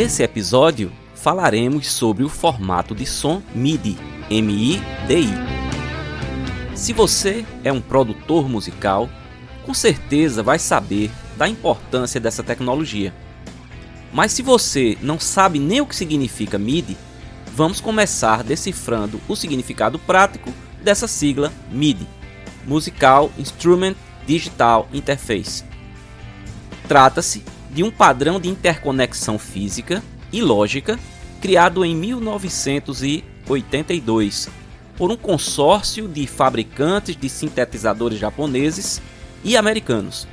[0.00, 3.98] Nesse episódio, falaremos sobre o formato de som MIDI,
[4.30, 5.28] M-I-D-I.
[6.74, 9.10] Se você é um produtor musical,
[9.62, 13.12] com certeza vai saber da importância dessa tecnologia.
[14.10, 16.96] Mas se você não sabe nem o que significa MIDI,
[17.54, 20.50] vamos começar decifrando o significado prático
[20.82, 22.08] dessa sigla MIDI
[22.66, 23.96] Musical Instrument
[24.26, 25.62] Digital Interface.
[26.88, 30.02] Trata-se de um padrão de interconexão física
[30.32, 30.98] e lógica
[31.40, 34.48] criado em 1982
[34.96, 39.00] por um consórcio de fabricantes de sintetizadores japoneses
[39.42, 40.28] e americanos,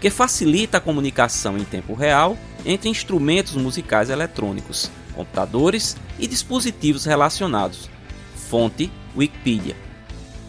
[0.00, 7.88] que facilita a comunicação em tempo real entre instrumentos musicais eletrônicos, computadores e dispositivos relacionados.
[8.50, 9.74] Fonte Wikipedia.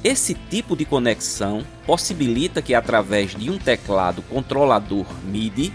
[0.03, 5.71] Esse tipo de conexão possibilita que, através de um teclado controlador MIDI,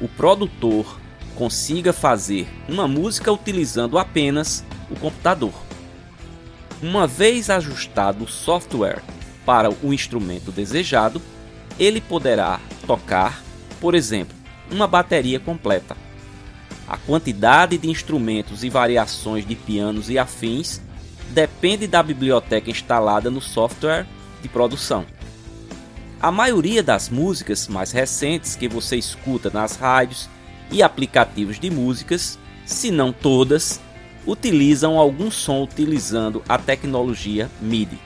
[0.00, 0.98] o produtor
[1.34, 5.52] consiga fazer uma música utilizando apenas o computador.
[6.82, 9.02] Uma vez ajustado o software
[9.44, 11.20] para o instrumento desejado,
[11.78, 13.42] ele poderá tocar,
[13.80, 14.36] por exemplo,
[14.70, 15.96] uma bateria completa.
[16.86, 20.80] A quantidade de instrumentos e variações de pianos e afins
[21.30, 24.06] depende da biblioteca instalada no software
[24.42, 25.06] de produção.
[26.24, 30.26] A maioria das músicas mais recentes que você escuta nas rádios
[30.70, 33.78] e aplicativos de músicas, se não todas,
[34.26, 37.98] utilizam algum som utilizando a tecnologia MIDI.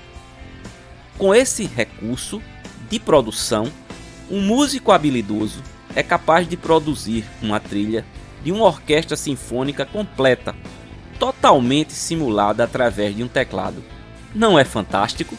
[1.16, 2.42] Com esse recurso
[2.90, 3.70] de produção,
[4.28, 5.62] um músico habilidoso
[5.94, 8.04] é capaz de produzir uma trilha
[8.42, 10.56] de uma orquestra sinfônica completa,
[11.20, 13.80] totalmente simulada através de um teclado.
[14.34, 15.38] Não é fantástico?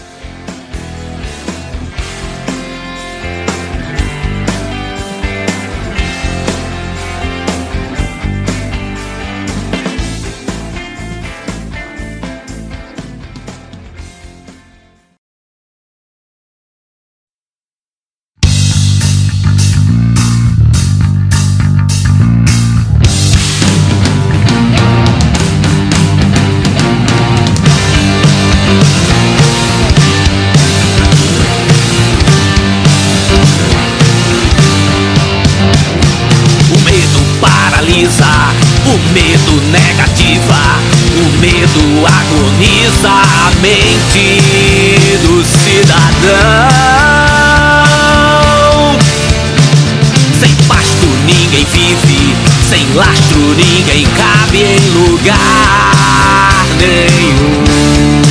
[50.39, 52.35] Sem pasto ninguém vive,
[52.69, 58.21] sem lastro ninguém cabe em lugar nenhum.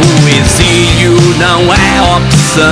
[0.00, 2.64] O exílio não é opção.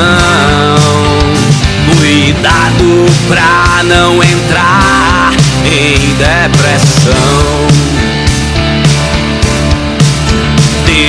[1.96, 5.32] Cuidado pra não entrar
[5.64, 7.91] em depressão.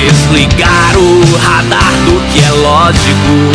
[0.04, 3.52] Desligar o radar do que é lógico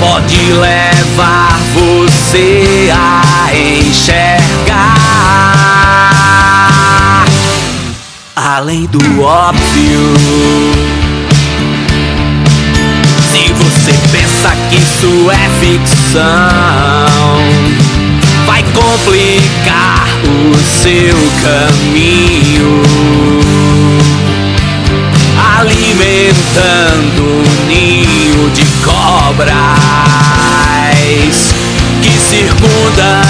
[0.00, 5.02] pode levar você a enxergar
[8.34, 10.14] além do óbvio.
[13.82, 16.22] Você pensa que isso é ficção?
[18.46, 22.82] Vai complicar o seu caminho,
[25.58, 29.82] alimentando um ninho de cobras
[32.02, 33.22] que circundam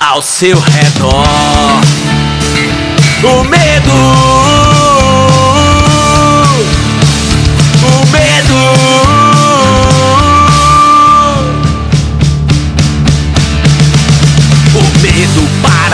[0.00, 1.80] ao seu redor.
[3.22, 4.29] O medo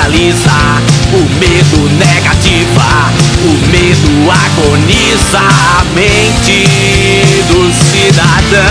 [0.06, 0.80] paralisa,
[1.12, 3.10] o medo negativa,
[3.44, 6.64] o medo agoniza a mente
[7.48, 8.62] do cidadão.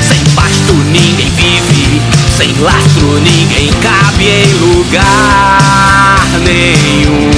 [0.00, 2.02] Sem pasto ninguém vive,
[2.36, 7.30] sem lastro ninguém cabe em lugar nenhum.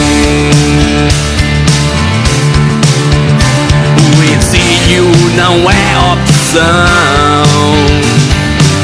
[4.17, 8.18] O exílio não é opção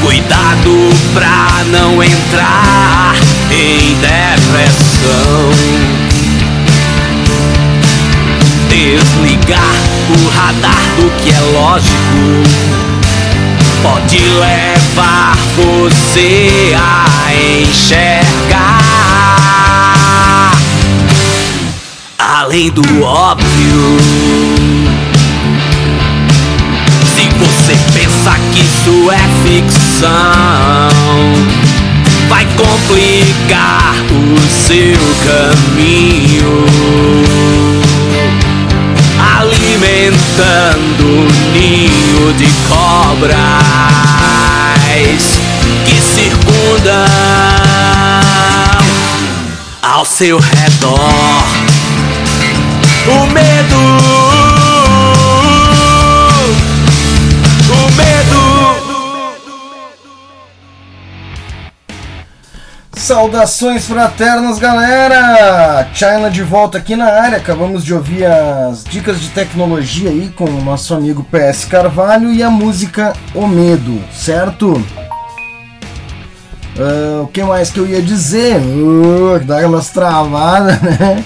[0.04, 3.14] Cuidado pra não entrar
[3.50, 5.50] em depressão.
[8.68, 9.74] Desligar
[10.10, 12.42] o radar do que é lógico
[13.82, 17.06] pode levar você a
[17.62, 18.84] enxergar
[22.18, 23.96] além do óbvio.
[27.38, 30.08] Você pensa que isso é ficção,
[32.28, 36.64] vai complicar o seu caminho,
[39.38, 43.64] alimentando um ninho de cobras
[45.84, 47.04] que circundam
[49.82, 51.44] ao seu redor.
[53.06, 54.53] O medo
[63.04, 65.86] Saudações fraternas, galera!
[65.92, 67.36] China de volta aqui na área.
[67.36, 72.42] Acabamos de ouvir as dicas de tecnologia aí com o nosso amigo PS Carvalho e
[72.42, 74.82] a música O Medo, certo?
[76.78, 78.56] Uh, o que mais que eu ia dizer?
[78.56, 81.22] Uh, dá umas travadas, né?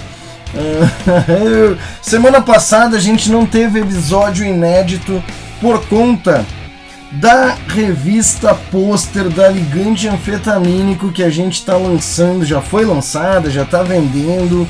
[0.53, 5.23] Uh, semana passada a gente não teve episódio inédito
[5.61, 6.45] por conta
[7.11, 13.63] da revista pôster da Ligante Anfetamínico que a gente está lançando, já foi lançada, já
[13.63, 14.67] está vendendo.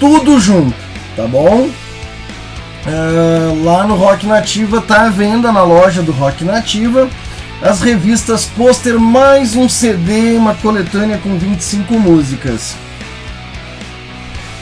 [0.00, 0.74] tudo junto,
[1.16, 1.68] tá bom?
[2.86, 7.08] Uh, lá no Rock Nativa tá à venda na loja do Rock Nativa
[7.62, 12.76] as revistas pôster mais um CD, uma coletânea com 25 músicas.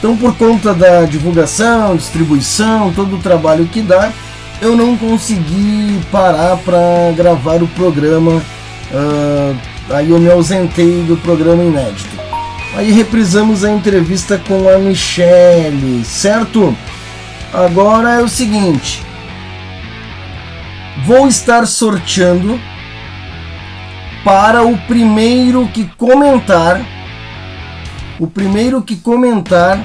[0.02, 4.10] Então, por conta da divulgação, distribuição, todo o trabalho que dá,
[4.60, 8.42] eu não consegui parar para gravar o programa.
[8.90, 9.56] Uh,
[9.90, 12.20] aí eu me ausentei do programa inédito.
[12.74, 16.76] Aí reprisamos a entrevista com a Michelle, certo?
[17.52, 19.04] Agora é o seguinte:
[21.06, 22.58] vou estar sorteando
[24.24, 26.84] para o primeiro que comentar
[28.22, 29.84] o primeiro que comentar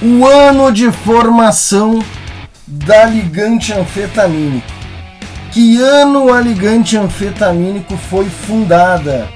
[0.00, 2.02] o ano de formação
[2.66, 4.66] da ligante anfetamínico.
[5.52, 9.28] Que ano a ligante anfetamínico foi fundada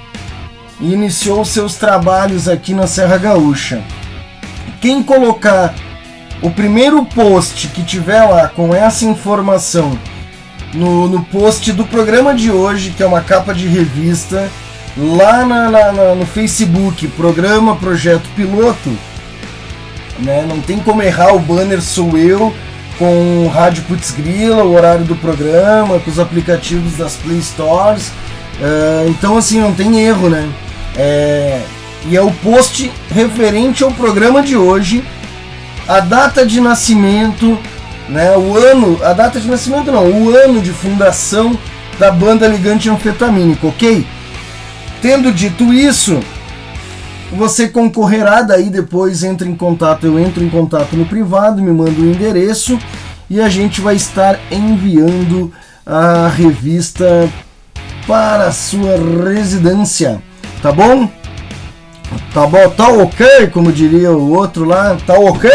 [0.81, 3.85] e iniciou seus trabalhos aqui na Serra Gaúcha.
[4.81, 5.75] Quem colocar
[6.41, 9.99] o primeiro post que tiver lá com essa informação
[10.73, 14.50] no, no post do programa de hoje, que é uma capa de revista,
[14.97, 18.91] lá na, na, na, no Facebook, programa Projeto Piloto,
[20.19, 20.44] né?
[20.49, 22.55] Não tem como errar, o banner sou eu,
[22.99, 28.09] com Rádio Putz Grila, o horário do programa, com os aplicativos das Play Stores.
[28.61, 30.49] Uh, então assim, não tem erro, né?
[30.97, 31.62] É,
[32.06, 35.03] e é o post referente ao programa de hoje,
[35.88, 37.59] a data de nascimento,
[38.09, 38.37] né?
[38.37, 41.59] O ano, a data de nascimento não, o ano de fundação
[41.99, 44.07] da banda Ligante Anfetamínico, ok?
[45.02, 46.21] Tendo dito isso,
[47.32, 52.00] você concorrerá daí depois entra em contato, eu entro em contato no privado, me manda
[52.00, 52.78] o endereço
[53.28, 55.52] e a gente vai estar enviando
[55.85, 57.28] a revista
[58.06, 58.97] para a sua
[59.28, 60.23] residência,
[60.62, 61.11] tá bom?
[62.32, 65.50] Tá bom, tá ok, como diria o outro lá, tá ok?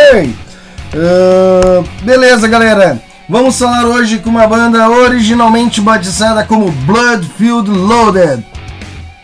[0.93, 3.01] Uh, beleza, galera.
[3.29, 8.56] Vamos falar hoje com uma banda originalmente batizada como Bloodfield Loaded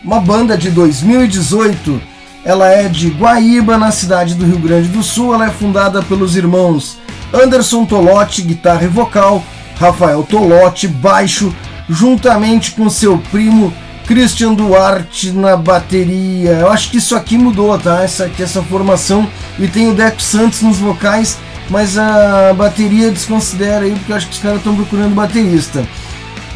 [0.04, 2.00] uma banda de 2018.
[2.44, 5.32] Ela é de Guaíba, na cidade do Rio Grande do Sul.
[5.32, 6.98] Ela é fundada pelos irmãos
[7.32, 9.42] Anderson Tolotti, guitarra e vocal,
[9.80, 11.54] Rafael Tolotti, baixo,
[11.88, 13.72] juntamente com seu primo
[14.06, 16.52] Christian Duarte na bateria.
[16.52, 18.02] Eu acho que isso aqui mudou, tá?
[18.02, 19.26] Essa, aqui, essa formação.
[19.58, 21.38] E tem o Deco Santos nos vocais,
[21.70, 25.84] mas a bateria desconsidera aí, porque eu acho que os caras estão procurando baterista.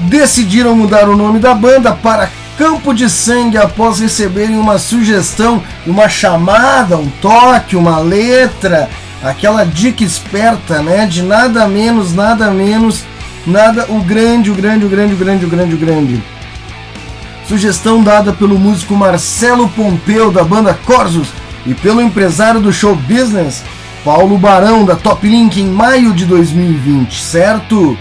[0.00, 6.08] Decidiram mudar o nome da banda para Campo de Sangue após receberem uma sugestão, uma
[6.08, 8.90] chamada, um toque, uma letra,
[9.22, 11.06] aquela dica esperta, né?
[11.06, 13.04] De nada menos, nada menos,
[13.46, 16.22] nada o grande, o grande, o grande, o grande, o grande, o grande.
[17.46, 21.28] Sugestão dada pelo músico Marcelo Pompeu da banda Corsos
[21.64, 23.62] e pelo empresário do show business
[24.04, 27.96] Paulo Barão da Top Link em maio de 2020, certo?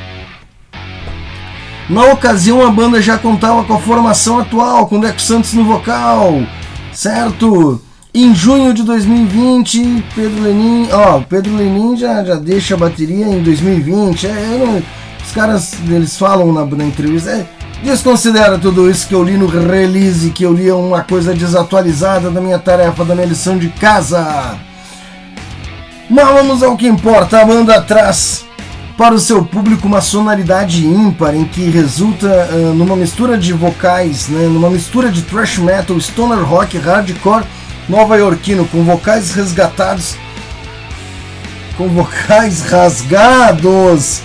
[1.89, 6.41] Na ocasião, a banda já contava com a formação atual, com Deco Santos no vocal,
[6.91, 7.81] certo?
[8.13, 13.41] Em junho de 2020, Pedro Lenin, ó, Pedro Lenin já, já deixa a bateria em
[13.41, 14.27] 2020.
[14.27, 14.83] É,
[15.25, 17.45] os caras, eles falam na, na entrevista, é,
[17.81, 22.41] desconsidera tudo isso que eu li no release, que eu li uma coisa desatualizada da
[22.41, 24.57] minha tarefa, da minha lição de casa.
[26.09, 28.46] Mas vamos ao que importa, a banda traz
[28.97, 34.27] para o seu público uma sonoridade ímpar em que resulta uh, numa mistura de vocais,
[34.27, 37.45] né, numa mistura de thrash metal, stoner rock, hardcore
[37.87, 40.15] nova-iorquino com vocais resgatados,
[41.77, 44.21] com vocais rasgados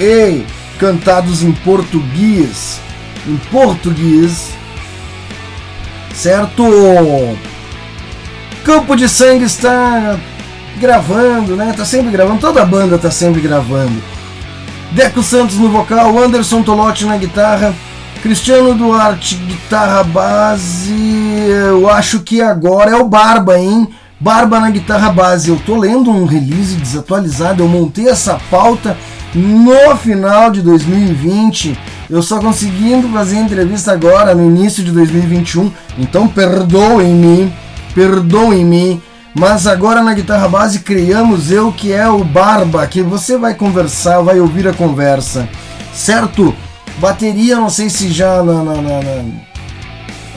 [0.00, 0.44] e
[0.76, 2.80] cantados em português,
[3.28, 4.50] em português,
[6.12, 6.64] certo?
[8.64, 10.18] Campo de Sangue está
[10.78, 11.72] gravando, né?
[11.76, 14.15] Tá sempre gravando, toda a banda tá sempre gravando.
[14.92, 17.74] Deco Santos no vocal, Anderson Tolotti na guitarra,
[18.22, 20.92] Cristiano Duarte, guitarra base.
[21.48, 23.88] Eu acho que agora é o Barba, hein?
[24.18, 25.50] Barba na guitarra base.
[25.50, 27.62] Eu tô lendo um release desatualizado.
[27.62, 28.96] Eu montei essa pauta
[29.34, 31.78] no final de 2020.
[32.08, 35.70] Eu só conseguindo fazer entrevista agora, no início de 2021.
[35.98, 37.52] Então perdoem-me,
[37.94, 39.02] perdoem-me.
[39.38, 44.22] Mas agora na guitarra base criamos eu que é o Barba, que você vai conversar,
[44.22, 45.46] vai ouvir a conversa,
[45.92, 46.56] certo?
[46.98, 49.24] Bateria, não sei se já na, na, na,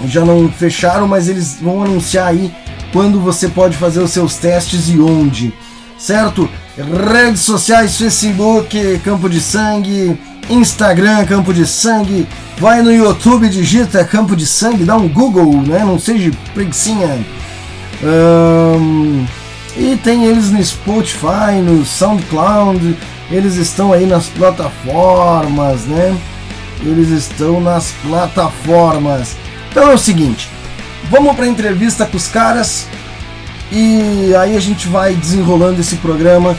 [0.06, 2.54] já não fecharam, mas eles vão anunciar aí
[2.92, 5.54] quando você pode fazer os seus testes e onde,
[5.98, 6.50] certo?
[6.78, 12.28] Redes sociais, Facebook, Campo de Sangue, Instagram, Campo de Sangue,
[12.58, 15.86] vai no YouTube, digita Campo de Sangue, dá um Google, né?
[15.86, 17.08] Não seja preguiçinha
[18.04, 19.26] um,
[19.78, 22.98] e tem eles no Spotify, no SoundCloud,
[23.32, 26.18] eles estão aí nas plataformas, né?
[26.82, 29.36] Eles estão nas plataformas.
[29.70, 30.50] Então é o seguinte,
[31.10, 32.88] vamos para entrevista com os caras
[33.72, 36.58] e aí a gente vai desenrolando esse programa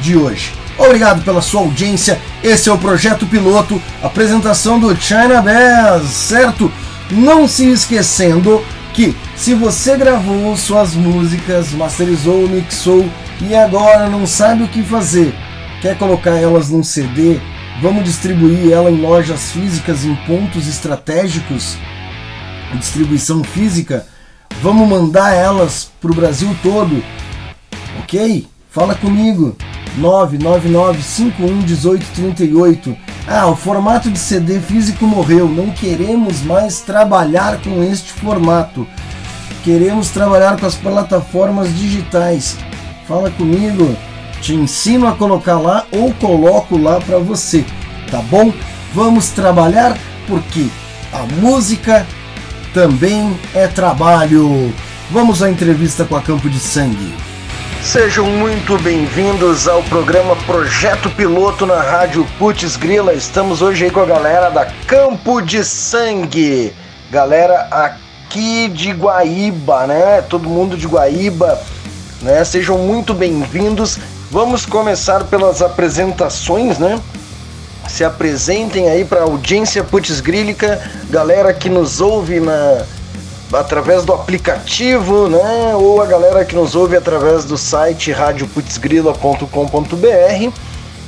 [0.00, 0.52] de hoje.
[0.76, 2.20] Obrigado pela sua audiência.
[2.42, 6.70] Esse é o projeto piloto, apresentação do China Bass, certo?
[7.10, 8.60] Não se esquecendo
[8.94, 13.04] que se você gravou suas músicas, masterizou, mixou
[13.40, 15.34] e agora não sabe o que fazer,
[15.82, 17.40] quer colocar elas num CD,
[17.82, 21.76] vamos distribuir ela em lojas físicas em pontos estratégicos,
[22.78, 24.06] distribuição física,
[24.62, 27.02] vamos mandar elas para o Brasil todo,
[28.00, 28.46] ok?
[28.70, 29.56] Fala comigo,
[30.00, 32.96] 999511838.
[33.26, 38.86] Ah, o formato de CD físico morreu, não queremos mais trabalhar com este formato.
[39.62, 42.58] Queremos trabalhar com as plataformas digitais.
[43.08, 43.96] Fala comigo,
[44.42, 47.64] te ensino a colocar lá ou coloco lá para você,
[48.10, 48.52] tá bom?
[48.92, 50.68] Vamos trabalhar porque
[51.10, 52.06] a música
[52.74, 54.70] também é trabalho.
[55.10, 57.14] Vamos à entrevista com a Campo de Sangue.
[57.84, 63.12] Sejam muito bem-vindos ao programa Projeto Piloto na Rádio Putz Grila.
[63.12, 66.72] Estamos hoje aí com a galera da Campo de Sangue.
[67.10, 70.22] Galera aqui de Guaíba, né?
[70.22, 71.60] Todo mundo de Guaíba,
[72.22, 72.42] né?
[72.42, 73.98] Sejam muito bem-vindos.
[74.30, 76.98] Vamos começar pelas apresentações, né?
[77.86, 82.82] Se apresentem aí para a audiência Putz Grílica, galera que nos ouve na
[83.56, 85.74] através do aplicativo, né?
[85.74, 90.52] Ou a galera que nos ouve através do site radioputzgrila.com.br.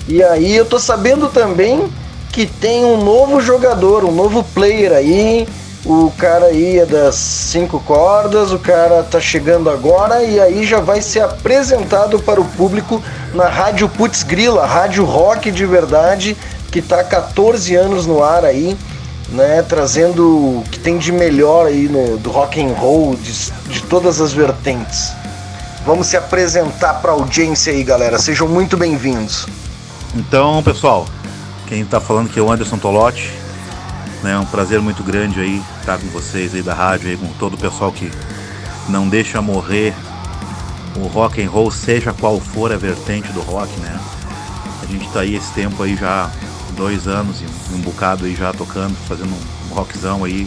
[0.08, 1.88] E aí eu tô sabendo também
[2.32, 5.48] que tem um novo jogador, um novo player aí.
[5.84, 10.80] O cara aí é das cinco cordas, o cara tá chegando agora e aí já
[10.80, 13.00] vai ser apresentado para o público
[13.32, 16.36] na Rádio Putz Grila, rádio rock de verdade,
[16.72, 18.76] que tá 14 anos no ar aí
[19.28, 23.32] né, trazendo o que tem de melhor aí no, do rock and roll, de,
[23.68, 25.12] de todas as vertentes.
[25.84, 28.18] Vamos se apresentar para a audiência aí, galera.
[28.18, 29.46] Sejam muito bem-vindos.
[30.14, 31.06] Então, pessoal,
[31.66, 33.32] quem está falando aqui é o Anderson Tolotti.
[34.24, 37.54] É um prazer muito grande aí estar com vocês aí da rádio, aí, com todo
[37.54, 38.10] o pessoal que
[38.88, 39.94] não deixa morrer
[40.96, 44.00] o rock and roll, seja qual for a vertente do rock, né?
[44.82, 46.30] A gente está aí esse tempo aí já
[46.76, 50.46] dois anos e um bocado aí já tocando, fazendo um rockzão aí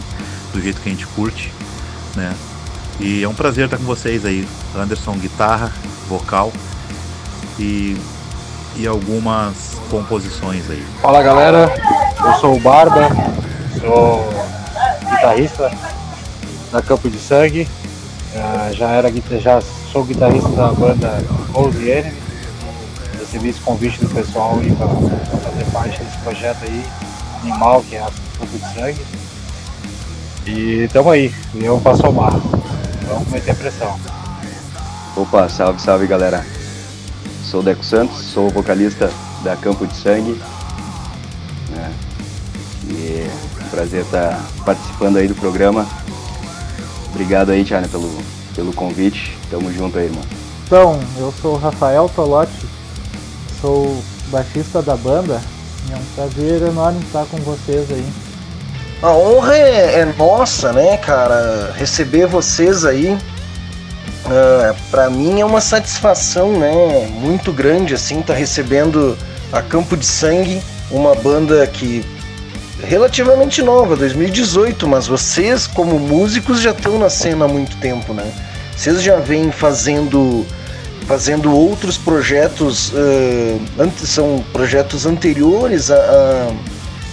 [0.52, 1.52] do jeito que a gente curte,
[2.14, 2.34] né?
[2.98, 4.46] E é um prazer estar com vocês aí.
[4.76, 5.72] Anderson guitarra,
[6.08, 6.52] vocal
[7.58, 7.96] e,
[8.76, 10.84] e algumas composições aí.
[11.02, 11.72] Fala galera,
[12.24, 13.08] eu sou o Barba,
[13.80, 14.28] sou
[15.10, 15.70] guitarrista
[16.70, 17.68] da Campo de Sangue,
[18.34, 19.60] uh, já era já
[19.90, 21.22] sou guitarrista da banda
[21.52, 22.29] Rose Enemy
[23.30, 24.88] recebi esse convite do pessoal aí para
[25.38, 26.84] fazer parte desse projeto aí,
[27.42, 29.06] animal, que é a Campo de Sangue.
[30.46, 32.32] E tamo aí, eu passo ao mar.
[33.06, 33.98] Vamos meter pressão.
[35.16, 36.44] Opa, salve, salve galera.
[37.44, 39.12] Sou o Deco Santos, sou o vocalista
[39.44, 40.40] da Campo de Sangue.
[41.70, 41.92] né?
[42.88, 45.86] E é um prazer estar participando aí do programa.
[47.10, 48.10] Obrigado aí, Tiana, pelo,
[48.56, 49.36] pelo convite.
[49.48, 50.24] Tamo junto aí, irmão.
[50.66, 52.66] Então, eu sou o Rafael Tolotti,
[53.60, 55.40] sou baixista da banda
[55.88, 58.06] e é um prazer enorme estar com vocês aí.
[59.02, 61.72] A honra é, é nossa, né, cara?
[61.76, 63.16] Receber vocês aí.
[64.26, 67.08] ah, pra mim é uma satisfação, né?
[67.10, 69.16] Muito grande, assim, tá recebendo
[69.52, 72.04] a Campo de Sangue, uma banda que
[72.82, 78.30] relativamente nova, 2018, mas vocês, como músicos, já estão na cena há muito tempo, né?
[78.76, 80.46] Vocês já vêm fazendo
[81.10, 82.92] fazendo outros projetos,
[83.76, 85.96] ante- são projetos anteriores a,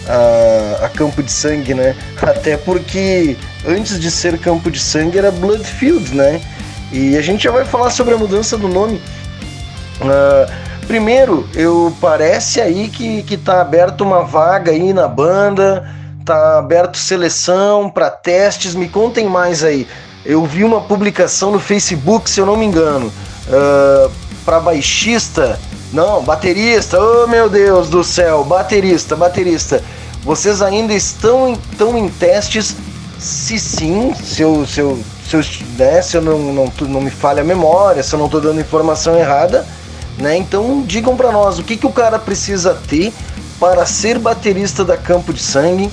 [0.08, 1.96] a, a, Campo de Sangue, né?
[2.22, 3.36] Até porque
[3.68, 6.40] antes de ser Campo de Sangue era Bloodfield, né?
[6.92, 9.02] E a gente já vai falar sobre a mudança do nome.
[10.00, 10.46] Ah,
[10.86, 15.92] primeiro, eu parece aí que, que tá aberto uma vaga aí na banda,
[16.24, 18.76] tá aberto seleção para testes.
[18.76, 19.88] Me contem mais aí.
[20.24, 23.12] Eu vi uma publicação no Facebook, se eu não me engano,
[24.46, 25.60] para baixista,
[25.92, 26.98] não, baterista.
[27.02, 29.84] Oh meu Deus do céu, baterista, baterista.
[30.24, 32.76] Vocês ainda estão, em- estão em testes?
[33.20, 35.42] Se sim, se eu, se eu, se eu,
[35.78, 38.62] né, se eu não, não, não me falha a memória, se eu não estou dando
[38.62, 39.66] informação errada,
[40.18, 40.38] né?
[40.38, 43.12] Então digam para nós o que, que o cara precisa ter
[43.60, 45.90] para ser baterista da Campo de Sangue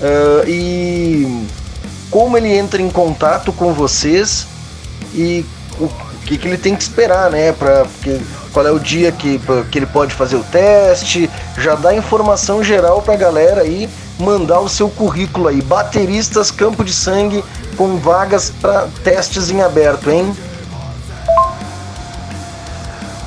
[0.00, 1.44] ah, e
[2.10, 4.46] como ele entra em contato com vocês
[5.14, 5.44] e
[5.78, 5.88] o
[6.30, 7.50] que, que ele tem que esperar, né?
[7.52, 8.20] Pra, porque,
[8.52, 12.62] qual é o dia que, pra- que ele pode fazer o teste, já dá informação
[12.62, 15.60] geral pra galera aí mandar o seu currículo aí.
[15.60, 17.44] Bateristas Campo de Sangue
[17.76, 20.32] com vagas para testes em aberto, hein?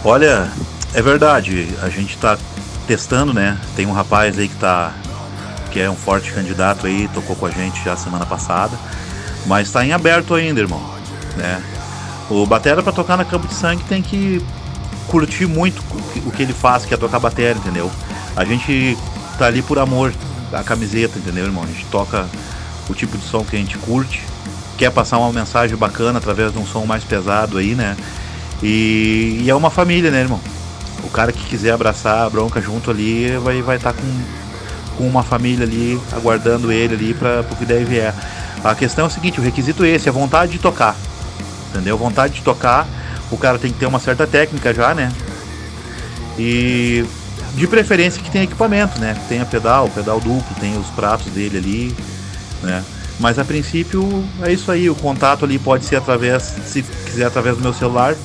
[0.06, 0.49] Olha,
[0.93, 2.38] é verdade, a gente tá
[2.88, 3.58] testando, né?
[3.75, 4.93] Tem um rapaz aí que tá.
[5.71, 8.77] que é um forte candidato aí, tocou com a gente já semana passada.
[9.45, 10.82] Mas tá em aberto ainda, irmão.
[11.36, 11.62] Né?
[12.29, 14.41] O batera pra tocar na campo de sangue tem que
[15.07, 15.83] curtir muito
[16.25, 17.91] o que- ele faz, que é tocar bateria, entendeu?
[18.36, 18.97] A gente
[19.38, 20.13] tá ali por amor
[20.51, 21.63] da camiseta, entendeu, irmão?
[21.63, 22.25] A gente toca
[22.89, 24.23] o tipo de som que a gente curte,
[24.77, 27.95] quer passar uma mensagem bacana através de um som mais pesado aí, né?
[28.62, 30.39] E, e é uma família, né, irmão?
[31.03, 34.21] O cara que quiser abraçar a bronca junto ali vai vai estar com,
[34.97, 38.13] com uma família ali aguardando ele ali para o que deve vier.
[38.63, 40.95] A questão é o seguinte, o requisito é esse, a vontade de tocar.
[41.73, 41.97] Entendeu?
[41.97, 42.88] Vontade de tocar,
[43.31, 45.12] o cara tem que ter uma certa técnica já, né?
[46.38, 47.05] E
[47.55, 49.15] de preferência que tenha equipamento, né?
[49.15, 51.95] Que tenha pedal, pedal duplo, tem os pratos dele ali,
[52.62, 52.83] né?
[53.19, 57.55] Mas a princípio é isso aí, o contato ali pode ser através, se quiser através
[57.57, 58.15] do meu celular,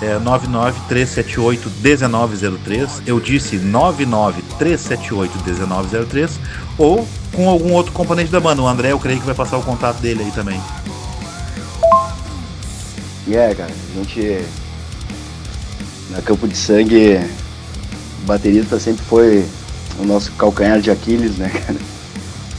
[0.00, 3.02] é 993781903.
[3.06, 6.30] Eu disse 993781903
[6.76, 8.60] ou com algum outro componente da banda.
[8.62, 10.60] O André, eu creio que vai passar o contato dele aí também.
[13.26, 14.44] E é, cara, a gente.
[16.10, 17.18] Na Campo de Sangue,
[18.22, 19.44] o baterista sempre foi
[19.98, 21.78] o nosso calcanhar de Aquiles, né, cara?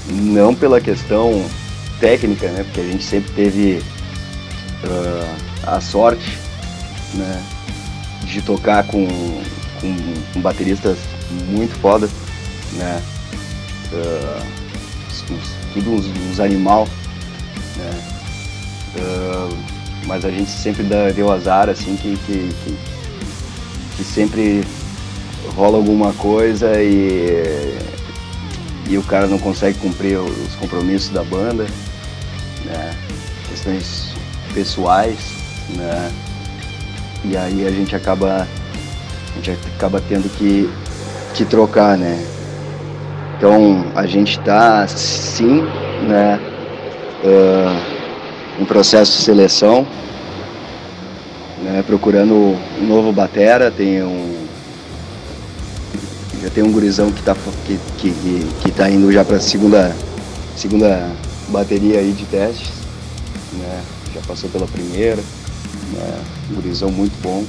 [0.09, 1.45] Não pela questão
[1.99, 2.63] técnica, né?
[2.63, 3.81] Porque a gente sempre teve
[5.63, 6.37] ah, a sorte,
[7.13, 7.41] né?
[8.25, 9.07] De tocar com,
[9.79, 9.95] com,
[10.33, 10.97] com bateristas
[11.49, 12.09] muito foda,
[12.73, 13.01] né?
[13.93, 14.43] Ah,
[15.31, 16.87] uns- tudo uns, uns animal,
[17.77, 18.03] né?
[18.99, 19.76] Ah,
[20.07, 22.77] mas a gente sempre dá- deu azar, assim, que, que, que,
[23.97, 24.63] que sempre
[25.55, 27.77] rola alguma coisa e,
[28.89, 31.65] e o cara não consegue cumprir os compromissos da banda,
[32.65, 32.95] né?
[33.49, 34.13] Questões
[34.53, 35.19] pessoais,
[35.75, 36.11] né?
[37.25, 38.47] E aí a gente acaba,
[39.33, 40.69] a gente acaba tendo que,
[41.33, 42.25] que trocar, né?
[43.37, 45.61] Então a gente tá sim,
[46.07, 46.39] né?
[47.25, 47.96] ah,
[48.59, 49.87] em processo de seleção,
[51.63, 54.47] né, procurando um novo batera, tem um
[56.41, 59.95] já tem um gurizão que tá que, que, que, que tá indo já para segunda
[60.55, 61.11] segunda
[61.49, 62.71] bateria aí de testes,
[63.53, 63.83] né?
[64.13, 65.21] Já passou pela primeira,
[65.93, 66.23] né?
[66.51, 67.43] Um gurizão muito bom.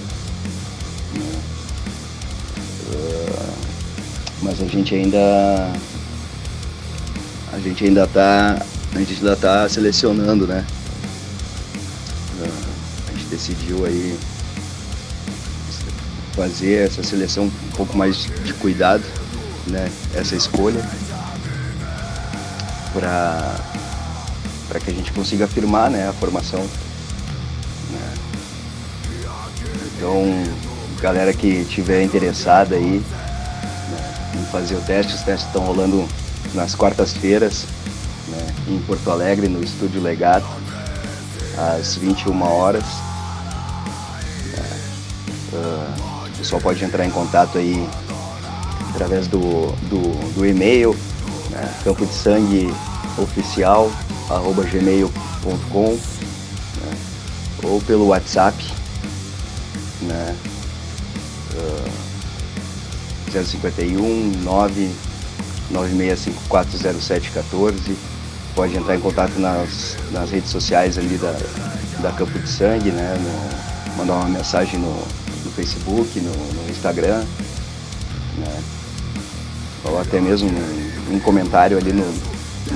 [1.15, 1.41] né,
[2.95, 3.55] ah,
[4.43, 5.73] mas a gente ainda
[7.53, 8.63] a gente ainda tá
[8.95, 10.65] a gente ainda tá selecionando, né?
[13.31, 14.19] Decidiu aí
[16.35, 19.05] fazer essa seleção um pouco mais de cuidado,
[19.67, 19.91] né?
[20.15, 20.85] Essa escolha
[22.93, 23.57] para
[24.69, 26.61] para que a gente consiga afirmar, né, a formação
[27.91, 28.15] né?
[29.97, 30.45] Então,
[31.01, 33.03] galera que tiver interessada aí
[33.91, 36.07] né, em fazer o teste, os testes estão rolando
[36.55, 37.65] nas quartas-feiras
[38.29, 40.47] né, em Porto Alegre, no Estúdio Legato,
[41.57, 42.85] às 21 horas.
[46.27, 47.89] O pessoal pode entrar em contato aí
[48.91, 50.97] através do, do, do e-mail,
[51.51, 52.73] né, campo de sangue
[53.17, 53.91] oficial,
[54.31, 56.99] arroba gmail.com, né,
[57.65, 58.57] ou pelo WhatsApp,
[60.03, 60.37] né,
[61.55, 61.91] uh,
[63.45, 64.91] 051 9
[65.73, 67.97] 96540714.
[68.55, 71.37] Pode entrar em contato nas, nas redes sociais ali da,
[72.01, 73.17] da Campo de Sangue, né?
[73.21, 75.03] No, mandar uma mensagem no
[75.59, 77.25] Facebook, no, no Instagram,
[78.39, 78.63] né?
[79.85, 82.07] Ou até mesmo um, um comentário ali no,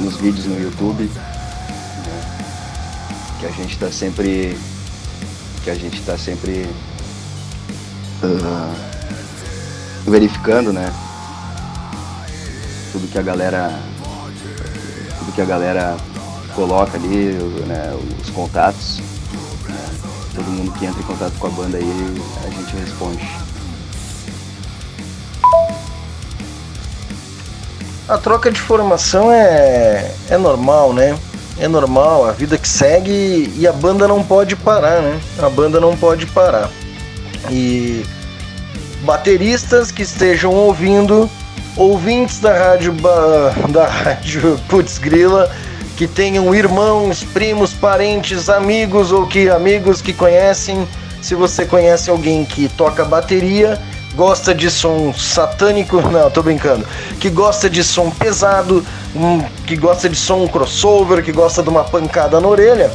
[0.01, 1.05] nos vídeos no YouTube.
[1.05, 2.23] Né?
[3.39, 4.59] Que a gente está sempre.
[5.63, 6.67] Que a gente está sempre
[8.25, 10.93] uh, verificando, né?
[12.93, 13.81] tudo que a galera
[15.19, 15.97] tudo que a galera
[16.55, 17.33] coloca ali,
[17.67, 19.01] né, os contatos.
[20.35, 23.29] Todo mundo que entra em contato com a banda aí, a gente responde.
[28.09, 31.19] A troca de formação é, é normal, né?
[31.59, 35.21] É normal, a vida que segue e a banda não pode parar, né?
[35.39, 36.71] A banda não pode parar.
[37.51, 38.05] E
[39.03, 41.29] bateristas que estejam ouvindo
[41.77, 42.95] ouvintes da rádio
[43.71, 45.51] da rádio Putz Grila
[45.97, 50.87] que tenham irmãos, primos, parentes, amigos ou que amigos que conhecem,
[51.21, 53.81] se você conhece alguém que toca bateria,
[54.15, 56.87] gosta de som satânico, não, tô brincando,
[57.21, 61.85] que gosta de som pesado, um, que gosta de som crossover, que gosta de uma
[61.85, 62.91] pancada na orelha,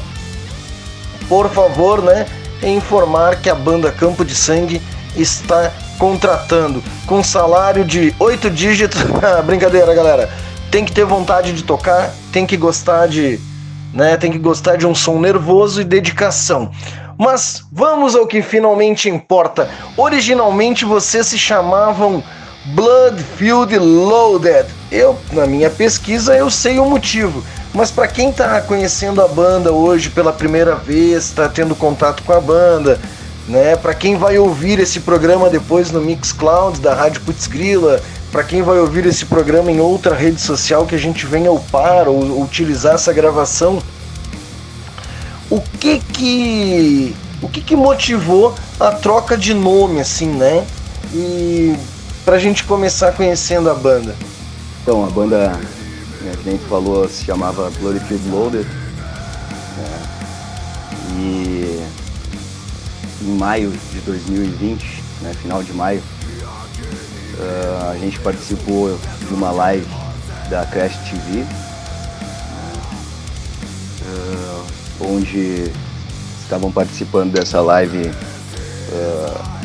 [1.30, 2.26] por favor, né,
[2.64, 4.82] informar que a banda Campo de Sangue
[5.16, 9.02] está contratando com salário de oito dígitos.
[9.46, 10.30] Brincadeira, galera.
[10.72, 13.40] Tem que ter vontade de tocar, tem que gostar de,
[13.92, 16.70] né, tem que gostar de um som nervoso e dedicação.
[17.18, 19.68] Mas vamos ao que finalmente importa.
[19.98, 22.24] Originalmente vocês se chamavam
[22.76, 24.68] Bloodfield Loaded.
[24.92, 27.44] Eu, na minha pesquisa, eu sei o motivo.
[27.74, 32.34] Mas para quem está conhecendo a banda hoje pela primeira vez, está tendo contato com
[32.34, 33.00] a banda,
[33.48, 33.76] né?
[33.76, 38.00] Para quem vai ouvir esse programa depois no Mixcloud da Rádio Putz Grila,
[38.32, 42.08] para quem vai ouvir esse programa em outra rede social que a gente venha upar
[42.08, 43.82] ou utilizar essa gravação,
[45.50, 50.66] o que que o que que motivou a troca de nome assim, né?
[51.14, 51.76] E
[52.26, 54.16] pra gente começar conhecendo a banda.
[54.82, 55.50] Então, a banda,
[56.22, 58.68] né, que falou, se chamava Bloody Field Loaded.
[59.78, 60.00] Né?
[61.12, 61.88] E
[63.22, 66.04] em maio de 2020, né, final de maio,
[67.40, 68.98] uh, a gente participou
[69.28, 69.88] de uma live
[70.50, 71.46] da Crash TV,
[74.02, 74.66] uh,
[75.02, 75.72] onde
[76.42, 79.58] estavam participando dessa live uh,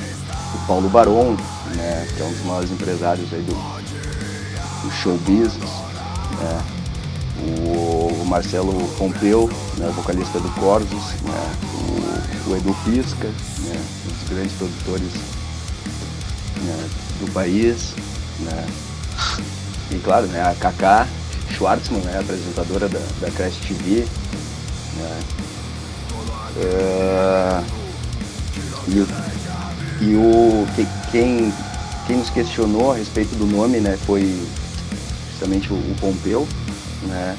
[0.54, 1.37] o Paulo Baron,
[1.76, 5.70] né, que é um dos maiores empresários aí do, do show business,
[6.38, 6.62] né,
[7.58, 14.28] o, Marcelo Pompeu, né, vocalista do Corsos, né, o, o, Edu Pisca, né, um dos
[14.28, 15.12] grandes produtores
[16.62, 16.88] né,
[17.24, 17.94] do país,
[18.40, 18.66] né,
[19.90, 21.06] e claro, né, a Kaká
[21.50, 24.06] Schwartzman, né, apresentadora da, da Crash TV,
[24.96, 25.20] né,
[26.56, 27.64] uh,
[28.88, 29.08] e, o,
[30.00, 31.52] e o que, quem,
[32.06, 34.40] quem nos questionou a respeito do nome né, foi
[35.30, 36.46] justamente o, o Pompeu,
[37.06, 37.37] né?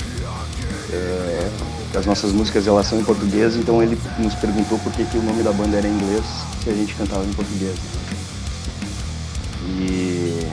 [0.92, 1.50] É,
[1.98, 5.24] as nossas músicas elas são em português, então ele nos perguntou por que, que o
[5.24, 6.24] nome da banda era em inglês
[6.64, 7.76] se a gente cantava em português.
[9.74, 10.52] E,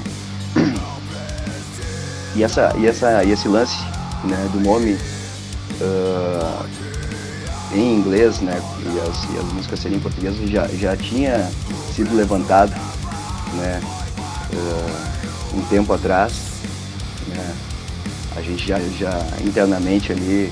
[2.37, 3.77] e, essa, e, essa, e esse lance
[4.25, 4.93] né, do nome
[5.81, 6.67] uh,
[7.73, 11.51] em inglês né, e, as, e as músicas serem em português já, já tinha
[11.95, 12.73] sido levantado
[13.55, 13.81] né,
[14.53, 16.33] uh, um tempo atrás.
[17.29, 17.55] Né,
[18.37, 20.51] a gente já, já internamente ali,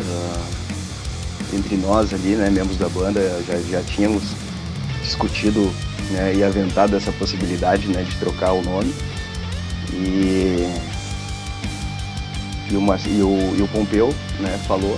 [0.00, 4.22] uh, entre nós ali, né, membros da banda, já, já tínhamos
[5.02, 5.70] discutido
[6.10, 8.94] né, e aventado essa possibilidade né, de trocar o nome.
[9.92, 10.66] E,
[12.70, 14.96] e, o, e, o, e o Pompeu né, falou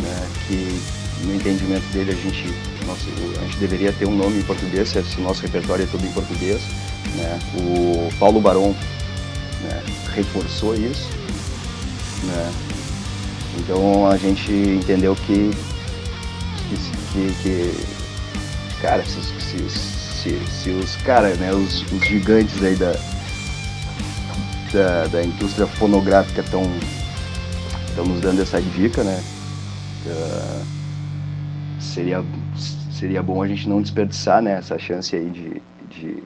[0.00, 0.80] né, que
[1.24, 2.52] no entendimento dele a gente,
[2.86, 3.08] nosso,
[3.40, 6.12] a gente deveria ter um nome em português, se o nosso repertório é todo em
[6.12, 6.60] português.
[7.16, 7.38] Né?
[7.54, 8.74] O Paulo Baron
[9.62, 9.82] né,
[10.14, 11.08] reforçou isso.
[12.24, 12.52] Né?
[13.58, 15.50] Então a gente entendeu que
[17.12, 17.86] que, que
[18.80, 19.68] cara, se, se,
[20.22, 22.92] se, se os caras, né, os, os gigantes aí da,
[24.72, 26.62] da, da indústria fonográfica estão
[28.06, 29.22] nos dando essa dica, né?
[30.06, 30.64] Uh,
[31.80, 32.24] seria,
[32.92, 36.22] seria bom a gente não desperdiçar né, essa chance aí de, de,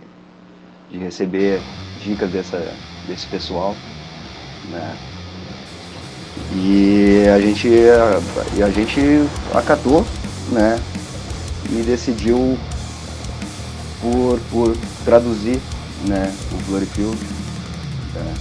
[0.91, 1.61] de receber
[2.03, 2.63] dicas dessa,
[3.09, 3.75] desse pessoal.
[4.71, 4.97] Né?
[6.55, 9.01] E a gente, e a gente
[9.55, 10.05] acatou
[10.53, 10.79] né?
[11.71, 12.59] e decidiu
[14.01, 15.61] por, por traduzir
[16.07, 17.17] né, o Gloryfield
[18.15, 18.35] né,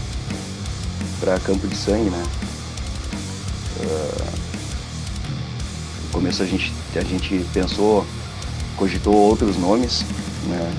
[1.20, 2.10] para Campo de Sangue.
[2.10, 2.24] Né?
[3.80, 4.26] Uh,
[6.04, 8.06] no começo a gente, a gente pensou,
[8.78, 10.06] cogitou outros nomes,
[10.48, 10.74] né,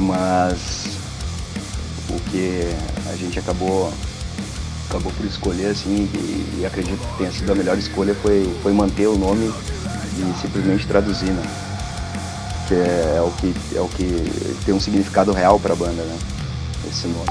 [0.00, 0.98] mas
[2.08, 2.62] o que
[3.10, 3.92] a gente acabou
[4.88, 8.72] acabou por escolher assim e, e, acredito que tenha sido a melhor escolha foi, foi
[8.72, 11.69] manter o nome e simplesmente traduzir, né?
[12.70, 16.04] Que é, é o que é o que tem um significado real para a banda,
[16.04, 16.16] né?
[16.88, 17.26] Esse nome.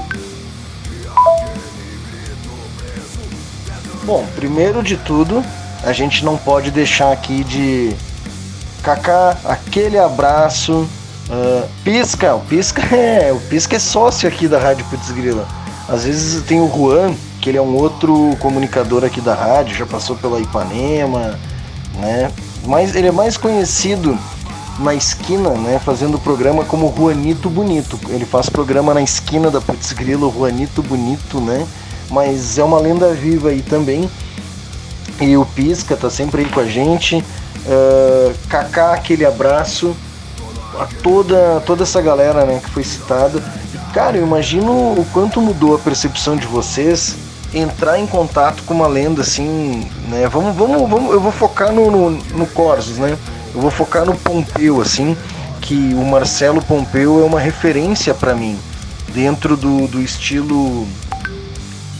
[4.04, 5.42] Bom, primeiro de tudo,
[5.82, 7.96] a gente não pode deixar aqui de
[8.82, 10.86] Kaká, aquele abraço.
[11.30, 15.48] Uh, Pisca, o Pisca é, o Pisca é sócio aqui da Rádio Putz Grila.
[15.88, 19.86] Às vezes tem o Juan, que ele é um outro comunicador aqui da rádio, já
[19.86, 21.38] passou pela Ipanema,
[21.94, 22.30] né?
[22.66, 24.18] Mas ele é mais conhecido
[24.80, 27.98] na esquina, né, fazendo programa como Juanito Bonito.
[28.08, 31.66] Ele faz programa na esquina da Putz Grilo, Juanito Bonito, né?
[32.10, 34.10] Mas é uma lenda viva aí também.
[35.20, 37.16] E o Pisca tá sempre aí com a gente.
[37.16, 39.94] Uh, Kaká, aquele abraço
[40.78, 43.42] a toda, toda essa galera né, que foi citada.
[43.74, 47.16] E, cara, eu imagino o quanto mudou a percepção de vocês
[47.52, 50.28] entrar em contato com uma lenda assim, né?
[50.28, 53.18] Vamos, vamos, vamos eu vou focar no, no, no Corsos, né?
[53.54, 55.16] Eu vou focar no Pompeu, assim,
[55.60, 58.58] que o Marcelo Pompeu é uma referência para mim
[59.12, 60.86] dentro do, do estilo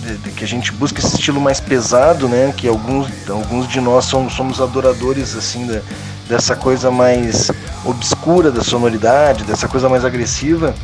[0.02, 2.52] de, de, que a gente busca esse estilo mais pesado, né?
[2.56, 5.80] Que alguns, alguns de nós somos, somos adoradores assim da,
[6.28, 7.50] dessa coisa mais
[7.84, 10.74] obscura da sonoridade, dessa coisa mais agressiva.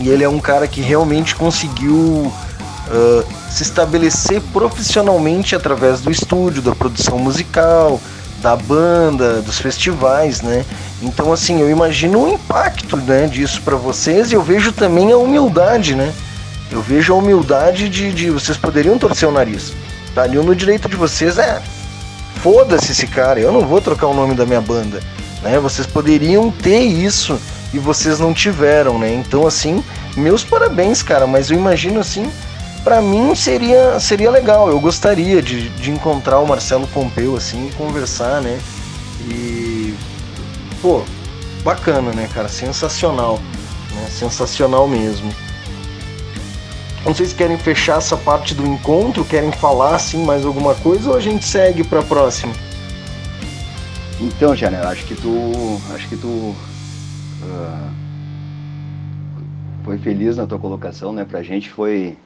[0.00, 6.62] E ele é um cara que realmente conseguiu uh, se estabelecer profissionalmente através do estúdio,
[6.62, 8.00] da produção musical,
[8.42, 10.64] da banda, dos festivais, né?
[11.00, 15.16] Então assim, eu imagino o impacto, né, disso para vocês e eu vejo também a
[15.16, 16.12] humildade, né?
[16.70, 19.72] Eu vejo a humildade de, de vocês poderiam torcer o nariz.
[20.14, 21.62] Tá ali no direito de vocês é
[22.42, 25.00] foda-se esse cara, eu não vou trocar o nome da minha banda,
[25.42, 25.60] né?
[25.60, 27.40] Vocês poderiam ter isso
[27.72, 29.14] e vocês não tiveram, né?
[29.14, 29.82] Então assim,
[30.16, 32.28] meus parabéns, cara, mas eu imagino assim,
[32.84, 38.40] para mim seria seria legal, eu gostaria de, de encontrar o Marcelo Pompeu assim conversar,
[38.40, 38.58] né?
[39.28, 39.94] E
[40.80, 41.02] pô,
[41.62, 42.48] bacana, né, cara?
[42.48, 43.38] Sensacional,
[43.94, 44.06] né?
[44.10, 45.32] Sensacional mesmo.
[47.04, 51.10] Não sei se querem fechar essa parte do encontro, querem falar assim mais alguma coisa
[51.10, 52.52] ou a gente segue para próxima.
[54.20, 57.90] Então, Janela, acho que tu, acho que tu uh,
[59.84, 61.24] foi feliz na tua colocação, né?
[61.24, 62.16] Pra gente foi,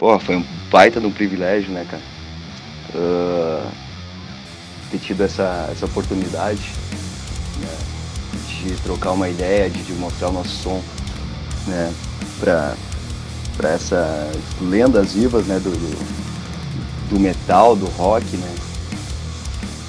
[0.00, 2.02] pô, foi um baita de um privilégio, né, cara?
[2.94, 3.70] Uh,
[4.90, 6.72] ter tido essa, essa oportunidade
[7.58, 7.78] né,
[8.48, 10.82] de trocar uma ideia, de, de mostrar o nosso som,
[11.66, 11.92] né?
[12.40, 12.74] Pra,
[13.58, 15.70] para essas lendas vivas né, do,
[17.10, 18.54] do, metal, do rock, né?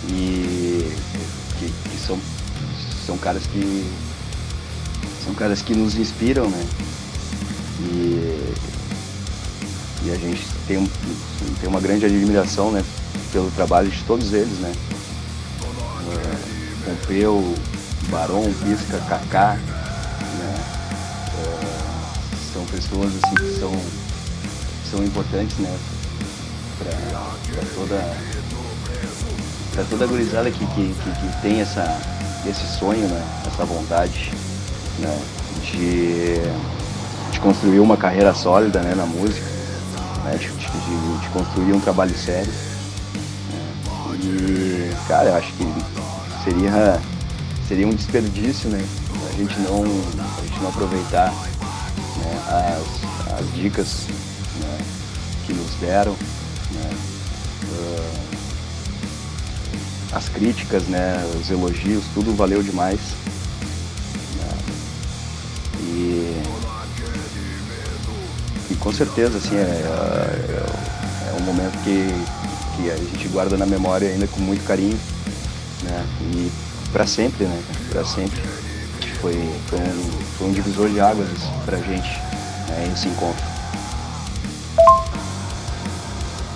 [0.09, 0.93] E
[1.57, 2.19] que, que, são,
[3.05, 3.89] são caras que
[5.23, 6.65] são caras que nos inspiram, né?
[7.79, 8.53] E,
[10.03, 10.89] e a gente tem,
[11.59, 12.83] tem uma grande admiração né,
[13.31, 14.71] pelo trabalho de todos eles, né?
[15.61, 17.55] Uh, Pompeu,
[18.09, 19.57] Barão, Pisca, Kaká,
[22.71, 23.71] pessoas assim que são,
[24.89, 25.77] são importantes, né?
[26.79, 28.17] Para toda
[29.73, 31.97] para toda a gurizada que, que, que, que, tem essa,
[32.45, 33.23] esse sonho, né?
[33.47, 34.33] essa vontade
[34.99, 35.21] né?
[35.63, 38.93] de, de construir uma carreira sólida né?
[38.95, 39.47] na música,
[40.23, 40.37] né?
[40.37, 42.51] de, de, de construir um trabalho sério.
[42.51, 44.17] Né?
[44.23, 45.65] E, cara, eu acho que
[46.43, 47.01] seria,
[47.67, 48.83] seria um desperdício né?
[49.29, 51.33] a, gente não, a gente não aproveitar
[52.51, 54.07] as, as dicas
[54.59, 54.77] né,
[55.45, 56.15] que nos deram,
[56.71, 56.89] né,
[57.63, 58.21] uh,
[60.13, 62.99] as críticas, né, os elogios, tudo valeu demais.
[68.81, 72.07] Com certeza assim, é, é, é um momento que,
[72.75, 74.99] que a gente guarda na memória ainda com muito carinho.
[75.83, 76.51] Né, e
[76.91, 77.61] para sempre, né?
[77.89, 78.41] Para sempre.
[79.21, 79.33] Foi,
[79.67, 81.27] foi, um, foi um divisor de águas
[81.65, 82.09] pra gente,
[82.67, 83.43] né, esse encontro.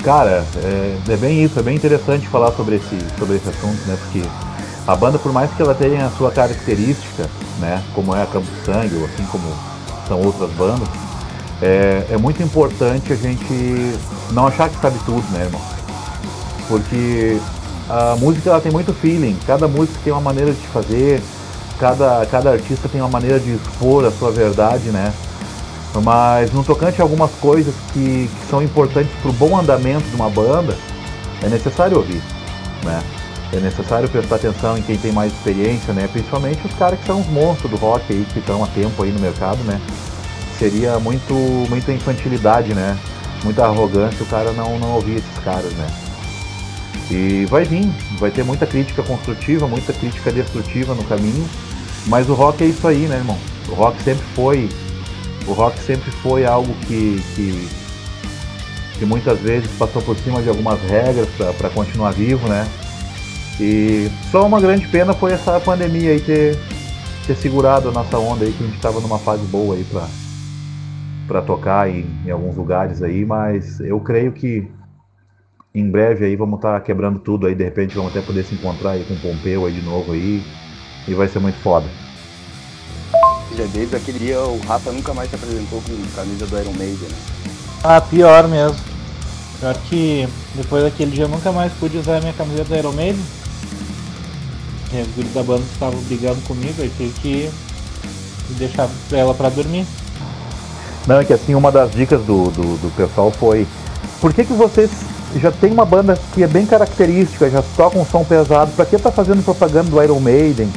[0.04, 3.98] Cara, é, é, bem isso, é bem interessante falar sobre esse, sobre esse assunto, né?
[4.04, 4.24] Porque
[4.86, 7.28] a banda, por mais que ela tenha a sua característica,
[7.60, 7.84] né?
[7.96, 9.52] Como é a Campo Sangue, ou assim como
[10.08, 10.88] são outras bandas,
[11.62, 13.98] é, é muito importante a gente
[14.32, 15.62] não achar que sabe tudo, né, irmão?
[16.68, 17.40] Porque
[17.90, 21.22] a música ela tem muito feeling, cada música tem uma maneira de fazer,
[21.80, 25.14] cada, cada artista tem uma maneira de expor a sua verdade, né?
[26.04, 30.16] Mas no tocante a algumas coisas que, que são importantes para o bom andamento de
[30.16, 30.76] uma banda,
[31.42, 32.22] é necessário ouvir,
[32.84, 33.02] né?
[33.54, 36.10] É necessário prestar atenção em quem tem mais experiência, né?
[36.12, 39.12] Principalmente os caras que são os monstros do rock aí, que estão há tempo aí
[39.12, 39.80] no mercado, né?
[40.60, 41.34] Seria muito,
[41.70, 42.98] muita infantilidade, né?
[43.44, 45.88] Muita arrogância o cara não, não ouvir esses caras, né?
[47.12, 47.88] E vai vir,
[48.20, 51.48] vai ter muita crítica construtiva, muita crítica destrutiva no caminho,
[52.08, 53.38] mas o rock é isso aí, né, irmão?
[53.70, 54.70] O rock sempre foi,
[55.46, 57.70] o rock sempre foi algo que, que,
[58.98, 62.68] que muitas vezes passou por cima de algumas regras para continuar vivo, né?
[63.60, 66.60] E só uma grande pena foi essa pandemia aí ter,
[67.28, 70.08] ter segurado a nossa onda aí, que a gente estava numa fase boa aí para
[71.28, 74.68] para tocar em, em alguns lugares aí, mas eu creio que
[75.74, 78.56] em breve aí vamos estar tá quebrando tudo aí, de repente vamos até poder se
[78.56, 80.42] encontrar aí com o Pompeu aí de novo aí.
[81.08, 81.86] E vai ser muito foda.
[83.56, 87.10] Já desde aquele dia o Rafa nunca mais se apresentou com camisa do Iron Maiden,
[87.10, 87.16] né?
[87.84, 88.78] Ah, pior mesmo.
[89.60, 92.94] Pior que depois daquele dia eu nunca mais pude usar a minha camiseta do Iron
[92.94, 93.24] Maiden.
[94.94, 97.52] E os guris da banda estavam brigando comigo, aí tive que
[98.58, 99.86] deixar ela pra dormir.
[101.08, 103.68] Não, é que assim, uma das dicas do, do, do pessoal foi
[104.20, 104.90] por que, que vocês
[105.36, 108.98] já tem uma banda que é bem característica, já toca um som pesado, pra que
[108.98, 110.70] tá fazendo propaganda do Iron Maiden?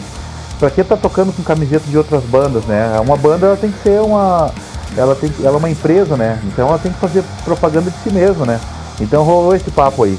[0.58, 2.98] Pra que tá tocando com camiseta de outras bandas, né?
[3.00, 4.50] Uma banda ela tem que ser uma.
[4.96, 6.40] Ela, tem, ela é uma empresa, né?
[6.44, 8.60] Então ela tem que fazer propaganda de si mesma, né?
[9.00, 10.18] Então rolou esse papo aí.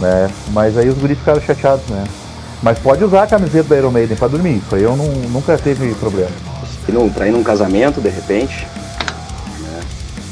[0.00, 0.30] Né?
[0.52, 2.04] Mas aí os guris ficaram chateados, né?
[2.62, 5.58] Mas pode usar a camiseta da Iron Maiden pra dormir, isso aí eu não, nunca
[5.58, 6.30] teve problema.
[6.88, 8.66] E não, pra ir num casamento, de repente?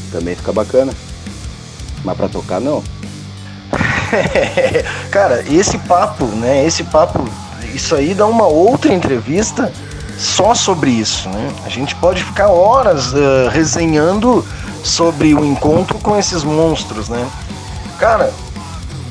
[0.09, 0.92] Também fica bacana.
[2.05, 2.83] Mas pra tocar, não.
[5.11, 6.64] Cara, esse papo, né?
[6.64, 7.29] Esse papo,
[7.75, 9.73] isso aí dá uma outra entrevista
[10.18, 11.53] só sobre isso, né?
[11.64, 14.44] A gente pode ficar horas uh, resenhando
[14.83, 17.29] sobre o encontro com esses monstros, né?
[17.99, 18.33] Cara,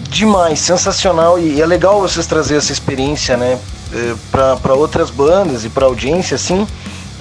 [0.09, 3.59] demais, sensacional e é legal vocês trazer essa experiência, né?
[3.93, 6.67] Eh, para outras bandas e para audiência, assim.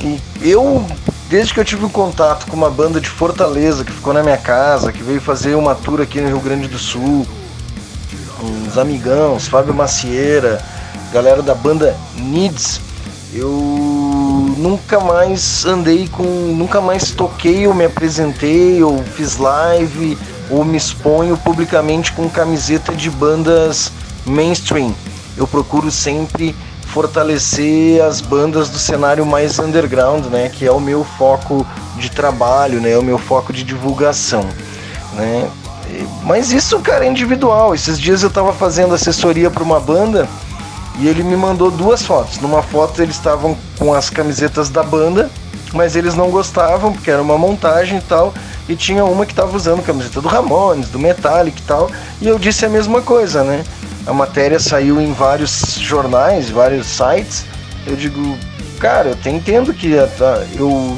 [0.01, 0.85] E eu,
[1.29, 4.37] desde que eu tive um contato com uma banda de Fortaleza que ficou na minha
[4.37, 7.27] casa, que veio fazer uma tour aqui no Rio Grande do Sul,
[8.43, 10.63] uns amigãos, Fábio Macieira,
[11.13, 12.81] galera da banda Needs,
[13.33, 13.51] eu
[14.57, 16.23] nunca mais andei com.
[16.23, 20.17] nunca mais toquei ou me apresentei ou fiz live
[20.49, 23.93] ou me exponho publicamente com camiseta de bandas
[24.25, 24.95] mainstream.
[25.37, 26.55] Eu procuro sempre
[26.97, 31.67] fortalecer as bandas do cenário mais underground, né, que é o meu foco
[31.99, 34.43] de trabalho, né, é o meu foco de divulgação,
[35.13, 35.47] né?
[36.23, 37.75] Mas isso, cara, é individual.
[37.75, 40.27] Esses dias eu tava fazendo assessoria para uma banda
[40.99, 42.41] e ele me mandou duas fotos.
[42.41, 45.31] Numa foto eles estavam com as camisetas da banda,
[45.75, 48.33] mas eles não gostavam porque era uma montagem e tal.
[48.69, 51.91] E tinha uma que tava usando camiseta do Ramones, do Metallic e tal.
[52.21, 53.63] E eu disse a mesma coisa, né?
[54.07, 57.45] A matéria saiu em vários jornais, vários sites.
[57.87, 58.39] Eu digo,
[58.79, 59.93] cara, eu entendo que
[60.57, 60.97] eu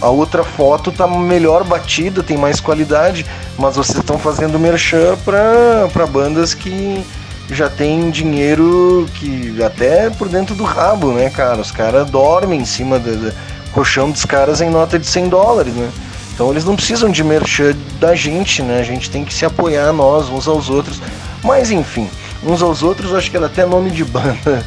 [0.00, 3.24] a outra foto tá melhor batida, tem mais qualidade,
[3.58, 7.04] mas vocês estão fazendo merchan para bandas que
[7.50, 11.60] já tem dinheiro que até por dentro do rabo, né, cara?
[11.60, 13.34] Os caras dormem em cima do, do
[13.72, 15.90] colchão dos caras em nota de 100 dólares, né?
[16.34, 18.80] Então eles não precisam de merchan da gente, né?
[18.80, 21.00] A gente tem que se apoiar nós uns aos outros.
[21.42, 22.08] Mas enfim,
[22.44, 24.64] uns aos outros acho que era até nome de banda.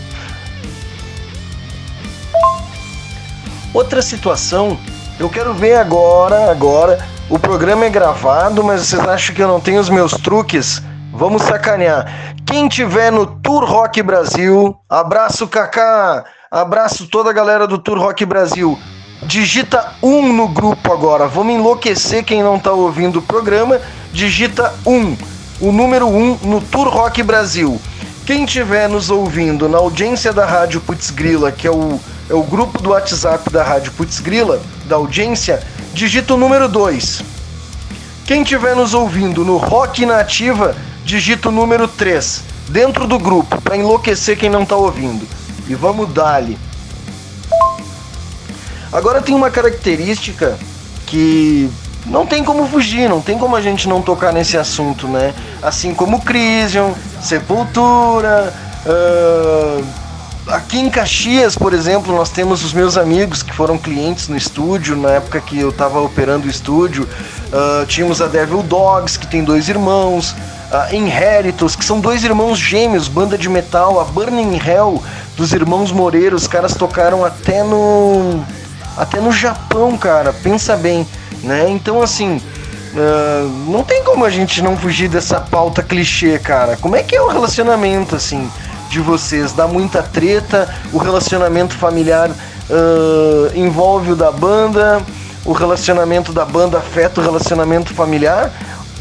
[3.73, 4.77] Outra situação
[5.19, 6.99] eu quero ver agora, agora.
[7.29, 10.81] O programa é gravado, mas vocês acham que eu não tenho os meus truques?
[11.11, 12.35] Vamos sacanear.
[12.45, 18.25] Quem tiver no Tour Rock Brasil, abraço Kaká, abraço toda a galera do Tour Rock
[18.25, 18.79] Brasil.
[19.23, 21.27] Digita um no grupo agora.
[21.27, 23.81] Vamos enlouquecer quem não tá ouvindo o programa.
[24.13, 25.17] Digita um,
[25.59, 27.79] o número um no Tour Rock Brasil.
[28.25, 31.99] Quem tiver nos ouvindo na audiência da Rádio Putz Grila, que é o
[32.29, 37.21] é o grupo do WhatsApp da Rádio Putz Grila, da audiência, digita o número 2.
[38.25, 43.77] Quem estiver nos ouvindo no Rock Nativa, digita o número 3, dentro do grupo, para
[43.77, 45.25] enlouquecer quem não está ouvindo.
[45.69, 46.57] E vamos dali.
[48.91, 50.57] Agora tem uma característica
[51.05, 51.69] que
[52.09, 55.33] não tem como fugir, não tem como a gente não tocar nesse assunto, né?
[55.61, 58.53] Assim como Crisium, Sepultura,
[58.85, 59.83] uh,
[60.47, 64.95] aqui em Caxias, por exemplo, nós temos os meus amigos que foram clientes no estúdio,
[64.95, 67.03] na época que eu estava operando o estúdio.
[67.03, 70.35] Uh, tínhamos a Devil Dogs, que tem dois irmãos.
[70.71, 73.99] A Inheritos, que são dois irmãos gêmeos, banda de metal.
[73.99, 75.01] A Burning Hell,
[75.35, 78.43] dos irmãos Moreira, os caras tocaram até no.
[78.97, 81.05] Até no Japão, cara, pensa bem,
[81.43, 81.69] né?
[81.69, 86.77] Então, assim, uh, não tem como a gente não fugir dessa pauta clichê, cara.
[86.77, 88.49] Como é que é o relacionamento, assim?
[88.89, 95.01] de vocês dá muita treta, o relacionamento familiar uh, envolve o da banda,
[95.45, 98.51] o relacionamento da banda afeta o relacionamento familiar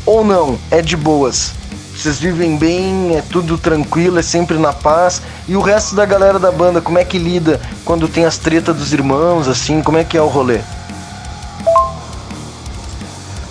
[0.05, 0.59] ou não?
[0.71, 1.53] É de boas.
[1.97, 5.23] Vocês vivem bem, é tudo tranquilo, é sempre na paz.
[5.49, 8.77] E o resto da galera da banda, como é que lida quando tem as tretas
[8.77, 9.83] dos irmãos, assim?
[9.83, 10.61] Como é que é o rolê?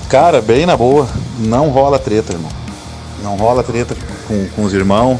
[0.09, 1.07] Cara, bem na boa.
[1.39, 2.51] Não rola treta, irmão.
[3.23, 3.95] Não rola treta
[4.27, 5.19] com, com os irmãos.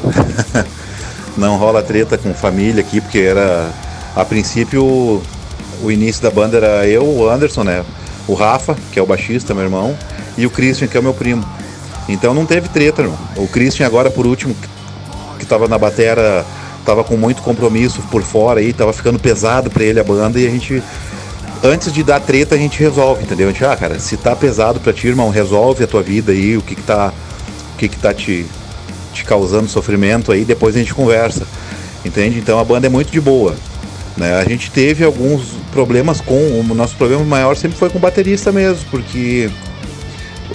[1.36, 3.70] não rola treta com família aqui, porque era.
[4.16, 5.22] A princípio,
[5.84, 7.84] o início da banda era eu, o Anderson, né?
[8.28, 9.98] O Rafa, que é o baixista, meu irmão,
[10.38, 11.46] e o Christian, que é o meu primo.
[12.08, 13.18] Então não teve treta, irmão.
[13.36, 14.56] O Christian agora, por último,
[15.38, 16.46] que tava na batera,
[16.86, 20.48] tava com muito compromisso por fora aí, tava ficando pesado pra ele a banda e
[20.48, 20.82] a gente.
[21.66, 23.50] Antes de dar treta, a gente resolve, entendeu?
[23.50, 26.56] A gente, ah, cara, se tá pesado pra ti, irmão, resolve a tua vida aí,
[26.56, 27.12] o que que tá.
[27.74, 28.46] O que que tá te
[29.12, 31.48] te causando sofrimento aí, depois a gente conversa.
[32.04, 32.38] Entende?
[32.38, 33.56] Então a banda é muito de boa.
[34.16, 34.36] Né?
[34.36, 36.60] A gente teve alguns problemas com.
[36.60, 39.50] O nosso problema maior sempre foi com o baterista mesmo, porque,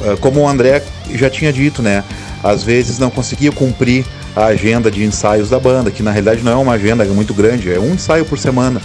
[0.03, 0.83] eh, como o André
[1.13, 2.05] já tinha dito, né?
[2.45, 4.07] Às vezes não conseguia cumprir
[4.37, 7.73] a agenda de ensaios da banda, que na realidade não é uma agenda muito grande,
[7.73, 8.81] é um ensaio por semana.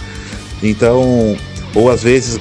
[0.62, 1.36] Então,
[1.76, 2.40] ou às vezes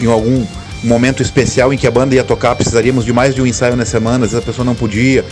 [0.00, 0.46] em algum
[0.84, 3.76] um momento especial em que a banda ia tocar, precisaríamos de mais de um ensaio
[3.76, 5.24] na semana, às vezes a pessoa não podia.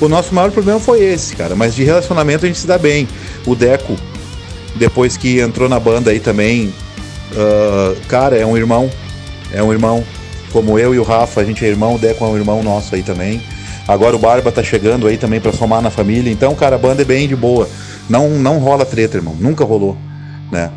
[0.00, 3.08] O nosso maior problema foi esse, cara, mas de relacionamento a gente se dá bem.
[3.46, 3.96] O Deco,
[4.76, 6.74] depois que entrou na banda aí também,
[7.32, 8.90] uh, cara, é um irmão,
[9.52, 10.04] é um irmão.
[10.52, 12.94] Como eu e o Rafa, a gente é irmão, o Deco é um irmão nosso
[12.94, 13.40] aí também.
[13.86, 16.30] Agora o Barba tá chegando aí também para somar na família.
[16.30, 17.68] Então, cara, a banda é bem de boa.
[18.08, 19.34] Não, não rola treta, irmão.
[19.38, 19.96] Nunca rolou,
[20.52, 20.70] né?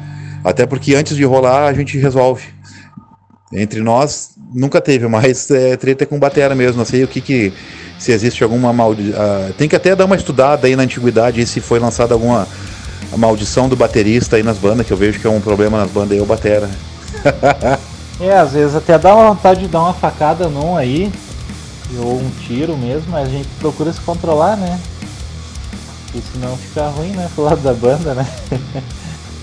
[0.44, 2.44] Até porque antes de rolar a gente resolve.
[3.54, 6.78] Entre nós nunca teve, mas é, treta com batera mesmo.
[6.78, 7.54] Não sei o que que.
[8.00, 9.20] Se existe alguma maldição.
[9.20, 12.48] Uh, tem que até dar uma estudada aí na antiguidade se foi lançada alguma
[13.16, 16.14] maldição do baterista aí nas bandas, que eu vejo que é um problema nas bandas
[16.14, 16.68] aí, o batera.
[18.20, 21.12] é, às vezes até dá uma vontade de dar uma facada num aí,
[22.00, 24.80] ou um tiro mesmo, mas a gente procura se controlar, né?
[26.06, 27.30] Porque senão fica ruim, né?
[27.36, 28.28] Pro lado da banda, né?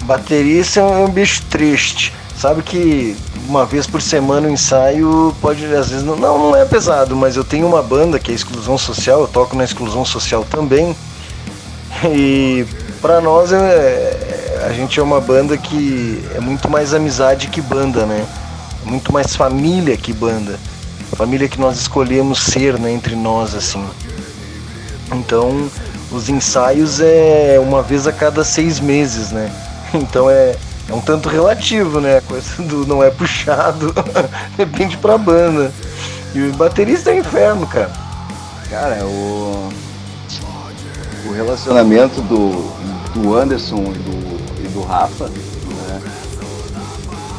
[0.08, 2.14] Baterista é um bicho triste.
[2.34, 3.14] Sabe que
[3.46, 7.44] uma vez por semana o ensaio pode, às vezes, não, não é pesado, mas eu
[7.44, 10.96] tenho uma banda que é Exclusão Social, eu toco na Exclusão Social também.
[12.10, 12.64] E
[13.02, 18.06] para nós é, a gente é uma banda que é muito mais amizade que banda,
[18.06, 18.26] né?
[18.86, 20.58] Muito mais família que banda.
[21.16, 23.84] Família que nós escolhemos ser, né, entre nós assim.
[25.12, 25.68] Então,
[26.10, 29.52] os ensaios é uma vez a cada seis meses, né?
[29.94, 30.56] Então é
[30.88, 32.16] é um tanto relativo, né?
[32.16, 33.94] A coisa do não é puxado,
[34.56, 35.70] depende pra banda.
[36.34, 37.92] E o baterista é um inferno, cara.
[38.70, 39.68] Cara, o.
[41.26, 42.72] O relacionamento do,
[43.12, 46.00] do Anderson e do, e do Rafa, né?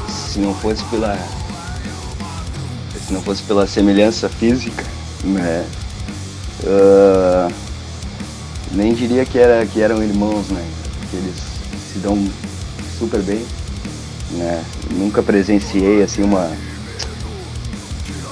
[0.07, 1.17] Se não fosse pela.
[3.07, 4.85] Se não fosse pela semelhança física,
[5.23, 5.65] né?
[6.63, 7.51] Uh,
[8.71, 10.63] nem diria que, era, que eram irmãos, né?
[11.11, 11.48] Eles
[11.99, 12.17] se dão
[12.97, 13.45] super bem.
[14.31, 14.63] Né?
[14.91, 16.49] Nunca presenciei assim uma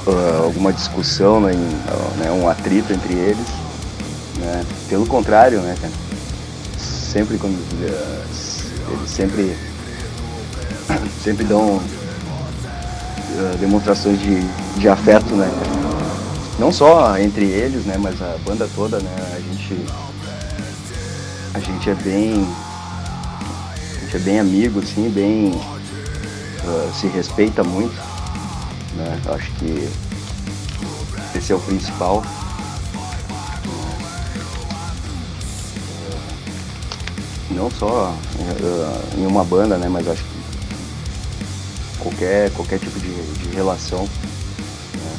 [0.08, 1.52] uh, alguma discussão, né,
[2.18, 3.48] né, um atrito entre eles.
[4.40, 4.66] Né?
[4.88, 5.94] Pelo contrário, né, cara?
[6.78, 9.56] Sempre quando uh, eles sempre
[11.24, 11.82] sempre dão
[13.60, 14.42] demonstrações de,
[14.80, 15.48] de afeto, né?
[16.58, 19.12] Não só entre eles, né, mas a banda toda, né?
[19.36, 19.86] A gente
[21.54, 22.48] a gente é bem
[24.18, 25.52] é bem amigo, assim, bem.
[25.52, 27.96] Uh, se respeita muito.
[28.96, 29.22] Né?
[29.28, 29.88] Acho que
[31.38, 32.24] esse é o principal.
[37.52, 39.88] Não só uh, em uma banda, né?
[39.88, 40.38] Mas acho que
[42.00, 44.02] qualquer, qualquer tipo de, de relação
[44.96, 45.16] né?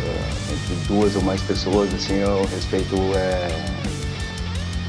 [0.00, 3.48] uh, entre duas ou mais pessoas, assim, o respeito é,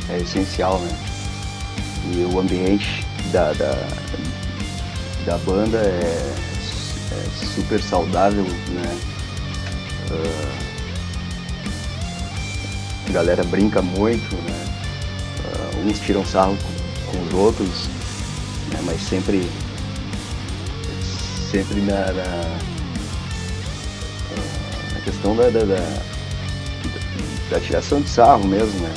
[0.09, 1.08] é essencial, né?
[2.13, 3.75] E o ambiente da, da,
[5.25, 6.33] da banda é,
[7.11, 8.99] é super saudável, né?
[10.09, 10.49] Uh,
[13.07, 14.65] a galera brinca muito, né?
[15.43, 17.87] Uh, uns tiram sarro com, com os outros,
[18.71, 18.79] né?
[18.83, 19.49] mas sempre,
[21.51, 22.57] sempre na, na,
[24.31, 26.01] uh, na questão da, da, da,
[27.51, 28.93] da, tiração de sarro mesmo, né?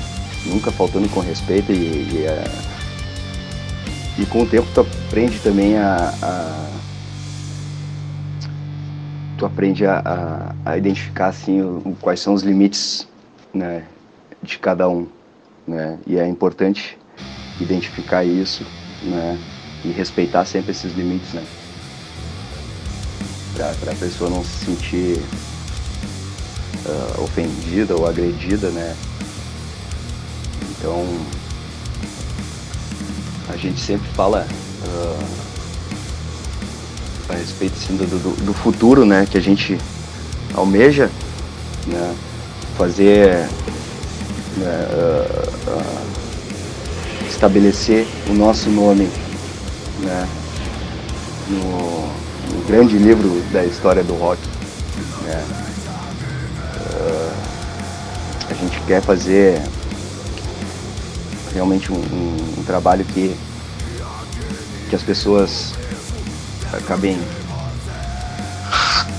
[0.47, 2.27] Nunca faltando com respeito e, e,
[4.19, 6.69] e com o tempo tu aprende também a, a
[9.39, 9.99] tu aprende a,
[10.65, 13.09] a, a identificar assim o, quais são os limites
[13.53, 13.85] né,
[14.43, 15.07] de cada um,
[15.67, 15.99] né?
[16.07, 16.99] E é importante
[17.61, 18.65] identificar isso,
[19.03, 19.39] né?
[19.85, 21.45] E respeitar sempre esses limites, né?
[23.55, 25.19] Para a pessoa não se sentir
[26.87, 28.97] uh, ofendida ou agredida, né?
[30.71, 31.05] Então
[33.53, 34.47] a gente sempre fala
[34.87, 35.25] uh,
[37.29, 39.79] a respeito assim, do, do, do, futuro, né, que a gente
[40.55, 41.11] almeja,
[41.87, 42.15] né,
[42.79, 43.49] fazer,
[44.57, 49.11] né, uh, uh, estabelecer o nosso nome,
[50.01, 50.29] né,
[51.49, 52.07] no,
[52.55, 54.41] no, grande livro da história do rock,
[55.25, 55.45] né,
[58.49, 59.61] a gente quer fazer
[61.55, 63.37] realmente um, um, um trabalho que
[64.93, 65.73] que as pessoas
[66.71, 67.19] acabem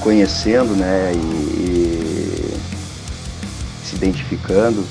[0.02, 2.60] conhecendo, né, e, e
[3.84, 4.86] se identificando,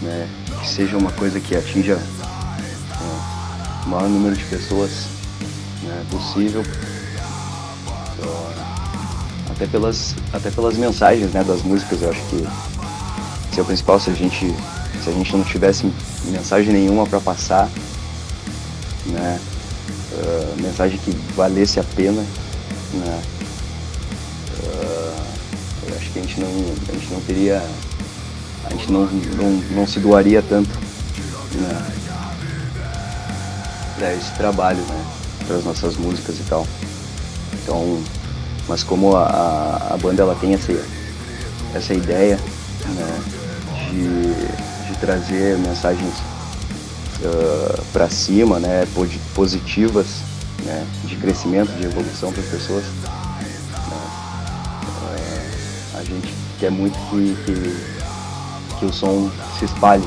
[0.00, 0.28] né,
[0.60, 1.98] que seja uma coisa que atinja
[3.84, 5.06] o maior número de pessoas
[5.82, 6.62] né, possível,
[9.50, 12.46] até pelas, até pelas mensagens né, das músicas, eu acho que
[13.50, 14.46] esse é o principal, se a gente,
[15.02, 15.92] se a gente não tivesse
[16.24, 17.68] mensagem nenhuma para passar,
[19.06, 19.40] né,
[20.12, 22.24] uh, mensagem que valesse a pena,
[22.92, 23.22] né?
[24.62, 25.20] Uh,
[25.88, 26.48] eu acho que a gente não,
[26.88, 27.62] a gente não teria,
[28.64, 30.70] a gente não, não, não se doaria tanto
[31.54, 31.86] né?
[33.96, 35.04] para esse trabalho, né?
[35.46, 36.66] Para as nossas músicas e tal.
[37.62, 38.02] Então,
[38.68, 40.72] mas como a, a, banda ela tem essa,
[41.74, 42.38] essa ideia
[42.86, 43.22] né?
[43.90, 44.69] de
[45.00, 46.14] trazer mensagens
[47.22, 48.86] uh, para cima, né,
[49.34, 50.06] positivas,
[50.64, 52.84] né, de crescimento, de evolução para as pessoas.
[52.84, 53.10] Uh,
[55.98, 57.76] a gente quer muito que, que,
[58.78, 60.06] que o som se espalhe.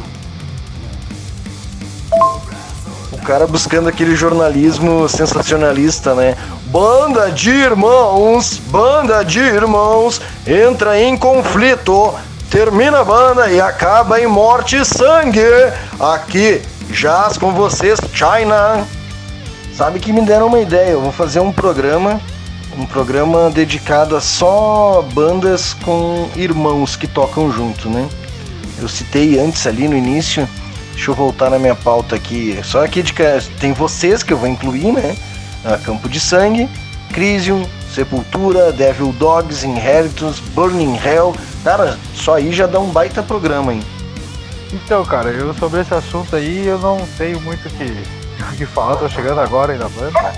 [3.11, 6.35] O cara buscando aquele jornalismo sensacionalista, né?
[6.65, 12.13] Banda de irmãos, banda de irmãos, entra em conflito,
[12.53, 15.41] termina a banda e acaba em morte e sangue.
[15.99, 18.85] Aqui Jazz com vocês, China.
[19.75, 22.21] Sabe que me deram uma ideia, eu vou fazer um programa,
[22.77, 28.07] um programa dedicado a só bandas com irmãos que tocam junto, né?
[28.79, 30.47] Eu citei antes ali no início,
[30.93, 32.59] deixa eu voltar na minha pauta aqui.
[32.63, 33.15] Só aqui de
[33.59, 35.17] tem vocês que eu vou incluir, né?
[35.65, 36.69] A Campo de Sangue,
[37.11, 41.33] Crisium, Sepultura, Devil Dogs, Inheritance, Burning Hell.
[41.63, 43.81] Cara, só aí já dá um baita programa, hein?
[44.73, 47.95] Então, cara, eu sobre esse assunto aí eu não tenho muito o que,
[48.57, 50.33] que falar, tô chegando agora aí na banda.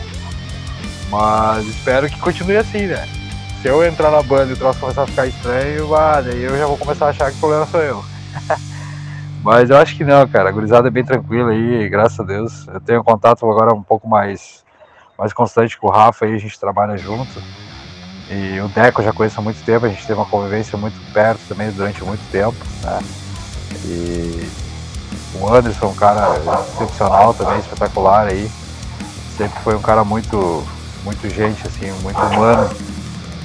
[1.10, 3.08] Mas espero que continue assim, né?
[3.62, 6.56] Se eu entrar na banda e o troço começar a ficar estranho, ah, daí eu
[6.56, 8.06] já vou começar a achar que o problema sou eu.
[9.42, 10.50] Mas eu acho que não, cara.
[10.50, 12.68] A gurizada é bem tranquila aí, graças a Deus.
[12.68, 14.64] Eu tenho contato agora um pouco mais,
[15.18, 17.42] mais constante com o Rafa aí, a gente trabalha junto.
[18.30, 21.00] E o Deco eu já conheço há muito tempo, a gente teve uma convivência muito
[21.14, 23.00] perto também durante muito tempo, né?
[23.86, 24.50] E
[25.36, 26.36] o Anderson, um cara
[26.74, 28.50] excepcional também, espetacular aí.
[29.38, 30.66] Sempre foi um cara muito,
[31.04, 32.70] muito gente, assim, muito humano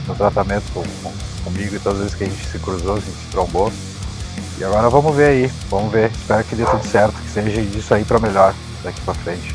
[0.07, 1.13] no tratamento com, com,
[1.45, 3.73] comigo e todas as vezes que a gente se cruzou, a gente se trombou.
[4.59, 6.11] E agora vamos ver aí, vamos ver.
[6.11, 9.55] Espero que dê tudo certo, que seja disso aí para melhor daqui para frente.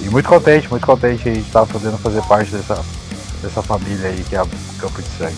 [0.00, 2.82] E muito contente, muito contente aí de estar podendo fazer parte dessa,
[3.42, 4.46] dessa família aí que é a
[4.78, 5.36] Campo de Sangue.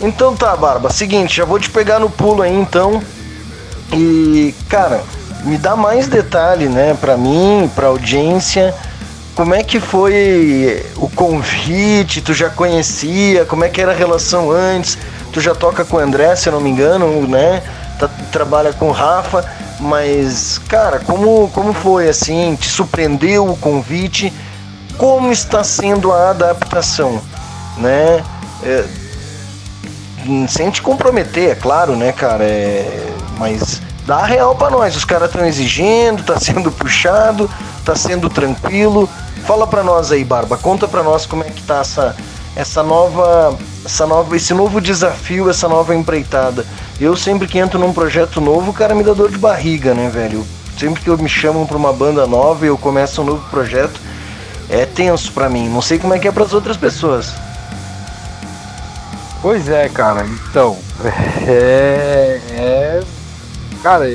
[0.00, 3.02] Então tá, Barba, seguinte, já vou te pegar no pulo aí então.
[3.92, 5.02] E, cara,
[5.44, 8.74] me dá mais detalhe, né, para mim, para audiência.
[9.34, 12.22] Como é que foi o convite?
[12.22, 13.44] Tu já conhecia?
[13.44, 14.96] Como é que era a relação antes?
[15.32, 17.62] Tu já toca com o André, se eu não me engano, né?
[17.98, 19.44] Tá, trabalha com o Rafa,
[19.78, 22.56] mas, cara, como, como foi assim?
[22.56, 24.32] Te surpreendeu o convite?
[24.96, 27.20] Como está sendo a adaptação,
[27.78, 28.24] né?
[28.62, 28.84] É,
[30.48, 32.44] sem te comprometer, é claro, né, cara?
[32.44, 34.96] É, mas dá real para nós.
[34.96, 37.50] Os caras estão exigindo, tá sendo puxado.
[37.84, 39.08] Tá sendo tranquilo?
[39.46, 40.56] Fala pra nós aí, Barba.
[40.56, 42.16] Conta pra nós como é que tá essa,
[42.56, 46.66] essa nova, essa nova, esse novo desafio, essa nova empreitada.
[47.00, 50.08] Eu sempre que entro num projeto novo, o cara me dá dor de barriga, né,
[50.08, 50.44] velho?
[50.76, 54.00] Sempre que eu me chamam pra uma banda nova e eu começo um novo projeto,
[54.68, 55.68] é tenso pra mim.
[55.68, 57.32] Não sei como é que é pras outras pessoas.
[59.42, 60.76] Pois é, cara, então.
[61.48, 62.40] É.
[62.50, 63.02] é
[63.80, 64.08] cara,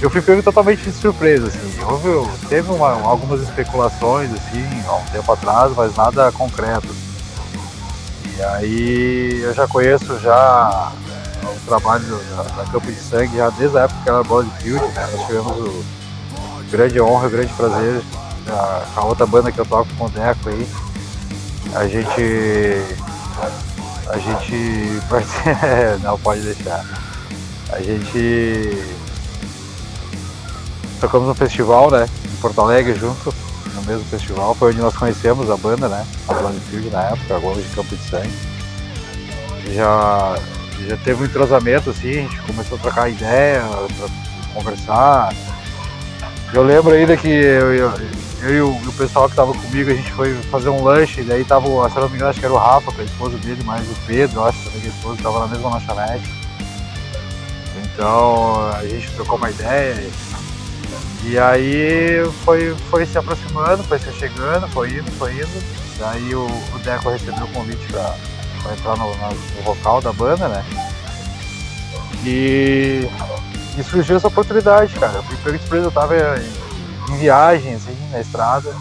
[0.00, 1.82] eu fui pego totalmente de surpresa, assim.
[1.82, 6.94] Houve, teve uma, algumas especulações, assim, há um tempo atrás, mas nada concreto.
[8.36, 10.92] E aí eu já conheço já
[11.42, 15.08] o trabalho da, da Campo de Sangue já desde a época que era Bloodfield, né?
[15.12, 15.84] Nós tivemos o
[16.70, 18.02] grande honra, o grande prazer
[18.48, 20.66] a, a outra banda que eu toco com o Deco aí.
[21.74, 22.22] A gente.
[24.08, 25.02] A gente.
[26.02, 26.84] Não pode deixar.
[27.70, 28.96] A gente.
[31.00, 32.08] Tocamos no festival, né?
[32.24, 33.34] Em Porto Alegre junto,
[33.74, 34.54] no mesmo festival.
[34.54, 36.06] Foi onde nós conhecemos a banda, né?
[36.28, 38.32] A Bloodfield na época, agora de Campo de Sangue.
[39.74, 40.38] Já,
[40.88, 43.62] já teve um entrosamento assim, a gente começou a trocar ideia,
[44.54, 45.34] conversar.
[46.54, 47.92] Eu lembro ainda que eu, eu,
[48.46, 51.24] eu e o, o, pessoal que tava comigo, a gente foi fazer um lanche, e
[51.24, 53.62] daí tava, se não me engano, acho que era o Rafa, com a esposa dele,
[53.64, 56.30] mais o Pedro, acho que a esposa tava na mesma lanchonete.
[57.84, 60.08] Então a gente trocou uma ideia.
[61.24, 65.64] E aí foi, foi se aproximando, foi se chegando, foi indo, foi indo.
[65.98, 68.14] Daí o, o Deco recebeu o convite pra,
[68.62, 70.64] pra entrar no, no, vocal da banda, né?
[72.24, 73.08] E,
[73.76, 75.14] e surgiu essa oportunidade, cara.
[75.14, 76.65] Eu fui pego de surpresa, eu tava em,
[77.10, 78.74] em viagem, assim, na estrada.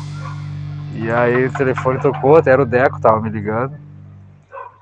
[0.93, 3.75] E aí o telefone tocou, até era o Deco, tava me ligando.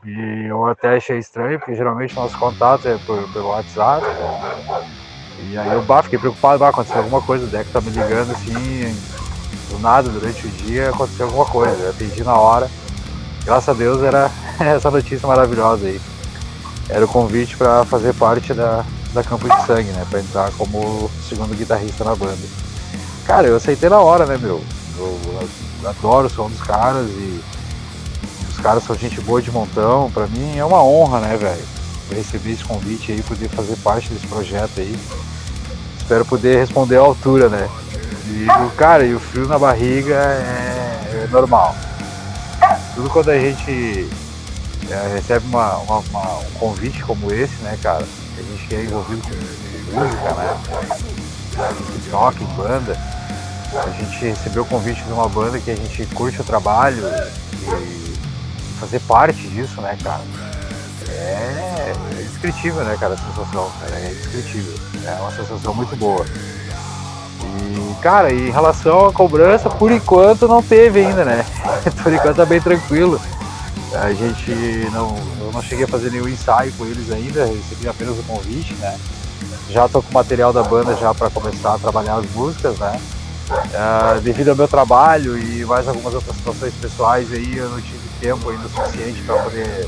[0.06, 4.06] E eu até achei estranho, porque geralmente nosso contato é por, pelo WhatsApp.
[5.50, 8.32] E aí eu bah, fiquei preocupado, vai acontecer alguma coisa, o Deco tá me ligando
[8.32, 8.96] assim,
[9.70, 11.82] do nada, durante o dia, aconteceu alguma coisa.
[11.84, 12.70] Eu atendi na hora.
[13.44, 14.30] Graças a Deus era
[14.60, 16.00] essa notícia maravilhosa aí.
[16.90, 20.06] Era o convite para fazer parte da, da Campo de Sangue, né?
[20.10, 22.73] Pra entrar como segundo guitarrista na banda.
[23.26, 24.62] Cara, eu aceitei na hora, né, meu?
[24.98, 25.20] Eu,
[25.82, 27.42] eu adoro o som dos caras e
[28.50, 30.12] os caras são gente boa de montão.
[30.12, 31.64] Pra mim é uma honra, né, velho?
[32.12, 34.96] Receber esse convite aí, poder fazer parte desse projeto aí.
[35.98, 37.70] Espero poder responder à altura, né?
[38.28, 38.46] E
[38.76, 41.76] cara, e o frio na barriga é, é normal.
[42.94, 44.08] Tudo quando a gente
[44.90, 48.06] é, recebe uma, uma, uma, um convite como esse, né, cara?
[48.38, 51.23] A gente é envolvido com música, né?
[51.54, 52.98] Gente toca em banda.
[53.74, 57.04] A gente recebeu o convite de uma banda que a gente curte o trabalho
[57.54, 58.14] e
[58.80, 60.22] fazer parte disso, né, cara?
[61.10, 61.94] É
[62.44, 64.74] indescritível, né, cara, a sensação, cara, é indescritível.
[65.06, 66.26] É uma sensação muito boa.
[67.44, 71.46] E, cara, em relação à cobrança, por enquanto não teve ainda, né?
[72.04, 73.20] por enquanto tá bem tranquilo.
[73.94, 74.52] A gente
[74.92, 75.16] não.
[75.40, 78.98] Eu não cheguei a fazer nenhum ensaio com eles ainda, recebi apenas o convite, né?
[79.70, 83.00] Já tô com o material da banda já para começar a trabalhar as músicas, né?
[83.50, 88.00] Uh, devido ao meu trabalho e mais algumas outras situações pessoais aí, eu não tive
[88.20, 89.88] tempo ainda suficiente para poder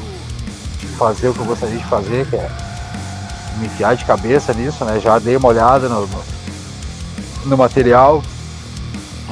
[0.97, 2.49] fazer o que eu gostaria de fazer, que é
[3.58, 4.99] me enfiar de cabeça nisso, né?
[4.99, 6.24] Já dei uma olhada no, no,
[7.45, 8.22] no material,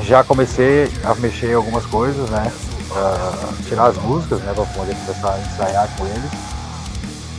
[0.03, 2.51] já comecei a mexer em algumas coisas, né?
[2.91, 4.53] Uh, tirar as músicas, né?
[4.53, 6.31] Pra poder começar a ensaiar com eles.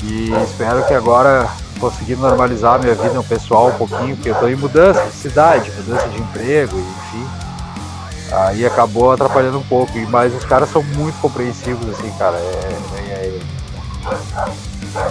[0.03, 1.49] E espero que agora
[1.79, 6.09] conseguir normalizar minha vida pessoal um pouquinho, porque eu tô em mudança de cidade, mudança
[6.09, 7.27] de emprego, enfim.
[8.33, 12.37] Aí acabou atrapalhando um pouco, mas os caras são muito compreensivos, assim, cara.
[12.37, 13.41] É, é, é, é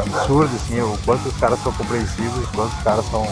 [0.08, 3.28] absurdo, assim, o quanto os caras são compreensivos, o quanto os caras são,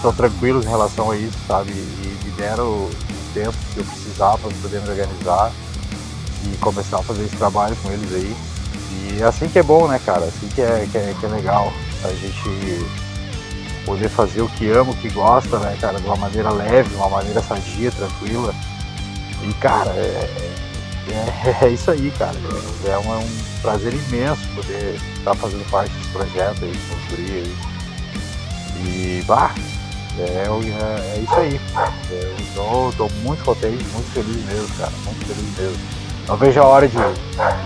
[0.00, 1.72] são tranquilos em relação a isso, sabe?
[1.72, 2.90] E me deram o
[3.34, 5.52] tempo que eu precisava para poder me organizar
[6.44, 8.36] e começar a fazer esse trabalho com eles aí.
[8.92, 10.24] E é assim que é bom, né, cara?
[10.24, 11.72] Assim que é, que é, que é legal
[12.08, 12.86] a gente
[13.84, 16.96] poder fazer o que ama, o que gosta, né, cara, de uma maneira leve, de
[16.96, 18.54] uma maneira sadia, tranquila.
[19.42, 20.30] E, cara, é,
[21.10, 22.36] é, é isso aí, cara.
[22.84, 27.56] É, um, é um prazer imenso poder estar fazendo parte desse projeto aí, com aí.
[28.82, 29.54] E, bah,
[30.18, 31.60] é, é, é isso aí.
[32.56, 34.92] Eu tô, tô muito contente, muito feliz mesmo, cara.
[35.04, 35.78] Muito feliz mesmo.
[36.28, 36.96] Não vejo a hora de,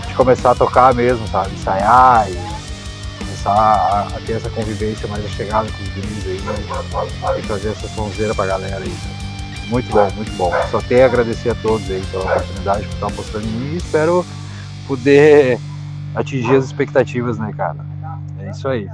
[0.07, 1.53] de começar a tocar mesmo, sabe?
[1.53, 2.54] Ensaiar e
[3.45, 7.39] começar a, a ter essa convivência mais chegada com os guris aí né?
[7.39, 8.93] e fazer essa sonzeira pra galera aí.
[9.67, 10.51] Muito bom, muito bom.
[10.71, 13.77] Só tenho a agradecer a todos aí pela oportunidade por estar apostando em mim e
[13.77, 14.25] espero
[14.87, 15.59] poder
[16.15, 17.77] atingir as expectativas, né, cara?
[18.39, 18.87] É isso aí.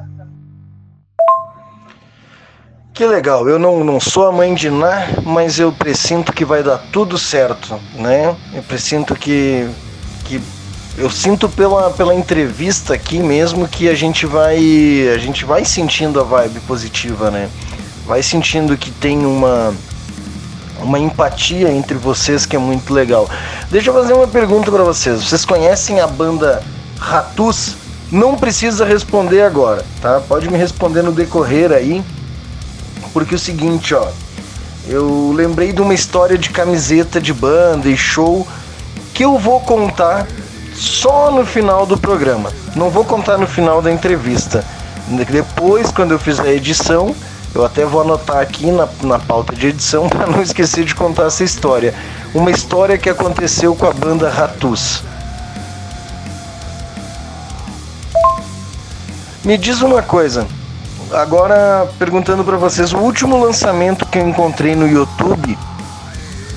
[2.94, 6.62] Que legal, eu não, não sou a mãe de Ná, mas eu presinto que vai
[6.62, 8.36] dar tudo certo, né?
[8.54, 9.70] Eu presinto que,
[10.26, 10.42] que
[10.98, 14.58] eu sinto pela, pela entrevista aqui mesmo que a gente vai
[15.14, 17.50] a gente vai sentindo a vibe positiva, né?
[18.06, 19.74] Vai sentindo que tem uma
[20.82, 23.30] uma empatia entre vocês que é muito legal.
[23.70, 25.24] Deixa eu fazer uma pergunta para vocês.
[25.24, 26.64] Vocês conhecem a banda
[27.00, 27.76] Ratus?
[28.12, 30.20] Não precisa responder agora, tá?
[30.20, 32.04] Pode me responder no decorrer aí
[33.14, 34.08] porque é o seguinte, ó,
[34.88, 38.48] eu lembrei de uma história de camiseta de banda e show
[39.14, 40.28] que eu vou contar
[40.82, 42.52] só no final do programa.
[42.76, 44.66] Não vou contar no final da entrevista.
[45.30, 47.16] Depois, quando eu fizer a edição,
[47.54, 51.28] eu até vou anotar aqui na, na pauta de edição para não esquecer de contar
[51.28, 51.94] essa história.
[52.34, 55.04] Uma história que aconteceu com a banda Ratus.
[59.44, 60.48] Me diz uma coisa,
[61.12, 65.58] agora perguntando para vocês, o último lançamento que eu encontrei no YouTube,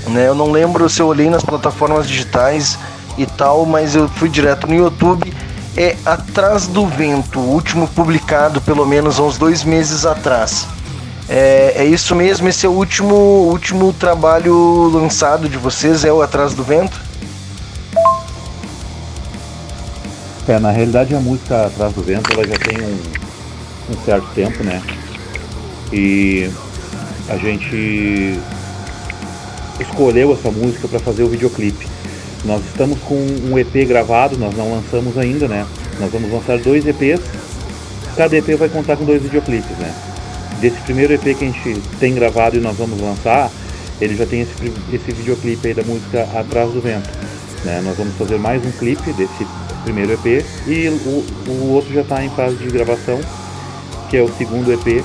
[0.08, 0.28] né?
[0.28, 2.78] Eu não lembro se eu olhei nas plataformas digitais
[3.16, 5.32] e tal, mas eu fui direto no YouTube.
[5.76, 10.66] É Atrás do Vento, o último publicado pelo menos há uns dois meses atrás.
[11.28, 16.22] É, é isso mesmo, esse é o último, último trabalho lançado de vocês, é o
[16.22, 17.00] Atrás do Vento?
[20.46, 22.98] É, na realidade a música Atrás do Vento ela já tem um,
[23.92, 24.82] um certo tempo, né?
[25.90, 26.50] E
[27.28, 28.38] a gente
[29.80, 31.93] escolheu essa música para fazer o videoclipe.
[32.44, 35.66] Nós estamos com um EP gravado, nós não lançamos ainda, né?
[35.98, 37.20] Nós vamos lançar dois EPs.
[38.16, 39.94] Cada EP vai contar com dois videoclipes, né?
[40.60, 43.50] Desse primeiro EP que a gente tem gravado e nós vamos lançar,
[44.00, 44.52] ele já tem esse,
[44.92, 47.08] esse videoclipe aí da música Atrás do Vento.
[47.64, 47.80] Né?
[47.82, 49.46] Nós vamos fazer mais um clipe desse
[49.82, 53.18] primeiro EP e o, o outro já está em fase de gravação
[54.10, 55.04] que é o segundo EP,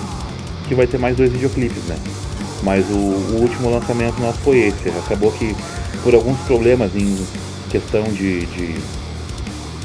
[0.67, 1.95] que vai ter mais dois videoclipes, né?
[2.61, 4.89] Mas o, o último lançamento nosso foi esse.
[4.89, 5.55] Acabou que
[6.03, 7.17] por alguns problemas em
[7.69, 8.75] questão de, de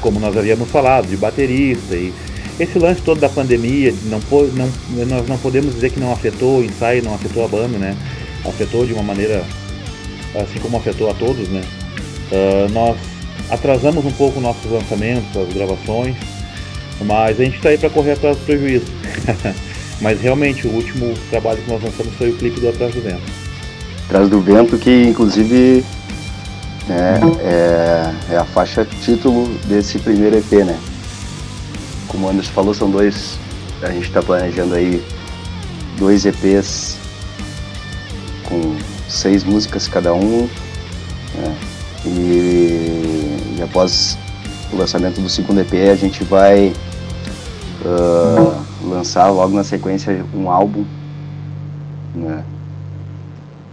[0.01, 2.13] como nós havíamos falado, de baterista e
[2.59, 4.19] esse lance todo da pandemia, não,
[4.53, 7.97] não, nós não podemos dizer que não afetou o ensaio, não afetou a banda, né?
[8.45, 9.43] Afetou de uma maneira,
[10.35, 11.61] assim como afetou a todos, né?
[12.31, 12.97] Uh, nós
[13.49, 16.15] atrasamos um pouco nossos lançamentos, as gravações,
[17.01, 18.85] mas a gente está aí para correr atrás do prejuízo.
[20.01, 23.21] Mas realmente o último trabalho que nós lançamos foi o clipe do Atrás do Vento.
[24.05, 25.85] Atrás do Vento, que inclusive
[26.87, 30.79] né, é, é, a faixa título desse primeiro EP, né?
[32.07, 33.37] Como o Anderson falou, são dois.
[33.81, 35.03] A gente está planejando aí
[35.97, 36.97] dois EPs
[38.47, 38.75] com
[39.09, 40.47] seis músicas cada um.
[41.33, 41.55] Né?
[42.05, 44.17] E, e após
[44.71, 46.73] o lançamento do segundo EP, a gente vai
[47.83, 50.85] uh, lançar logo na sequência um álbum,
[52.13, 52.43] né?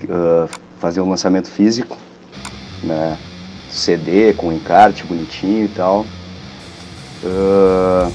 [0.04, 0.48] uh,
[0.80, 1.96] fazer um lançamento físico,
[2.82, 3.16] né?
[3.70, 6.06] CD com encarte bonitinho e tal.
[7.24, 8.12] Uh,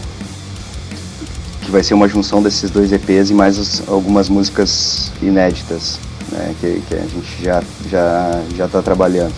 [1.62, 6.00] que vai ser uma junção desses dois EPs e mais algumas músicas inéditas
[6.32, 9.34] né, que, que, a gente já já já está trabalhando.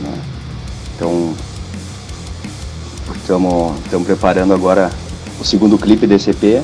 [0.00, 0.18] Né.
[0.94, 1.34] Então
[3.16, 4.90] estamos preparando agora
[5.40, 6.62] o segundo clipe desse EP,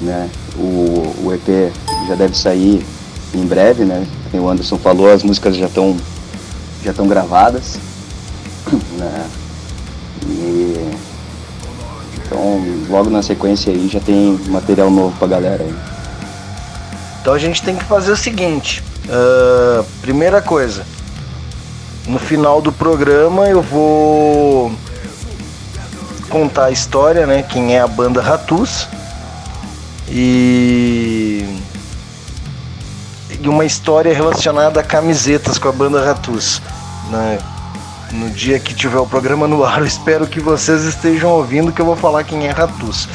[0.00, 0.28] né?
[0.56, 1.72] O, o EP
[2.08, 2.84] já deve sair
[3.34, 4.06] em breve, né?
[4.32, 5.96] O Anderson falou, as músicas já estão
[6.82, 7.78] já estão gravadas,
[8.98, 9.26] né?
[10.26, 10.90] E
[12.14, 15.74] então logo na sequência aí já tem material novo pra galera aí.
[17.20, 20.86] Então a gente tem que fazer o seguinte, uh, primeira coisa,
[22.06, 24.72] no final do programa eu vou
[26.28, 27.42] contar a história, né?
[27.42, 28.86] Quem é a banda Ratus.
[30.08, 31.60] E
[33.42, 36.60] e uma história relacionada a camisetas com a banda Ratus.
[37.10, 37.38] Né?
[38.12, 41.80] No dia que tiver o programa no ar, eu espero que vocês estejam ouvindo que
[41.80, 43.08] eu vou falar quem é Ratus.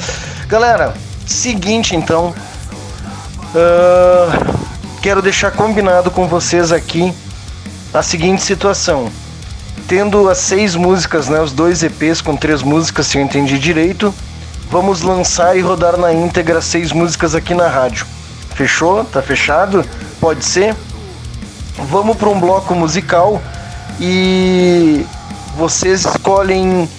[0.48, 0.93] Galera,
[1.26, 2.34] seguinte então.
[3.56, 4.56] Uh,
[5.02, 7.14] quero deixar combinado com vocês aqui
[7.93, 9.10] a seguinte situação
[9.88, 14.14] tendo as seis músicas, né, os dois EPs com três músicas, se eu entendi direito,
[14.70, 18.06] vamos lançar e rodar na íntegra seis músicas aqui na rádio.
[18.56, 19.04] Fechou?
[19.04, 19.86] Tá fechado?
[20.20, 20.76] Pode ser?
[21.89, 23.41] Vamos para um bloco musical
[24.00, 25.06] e
[25.58, 26.89] vocês escolhem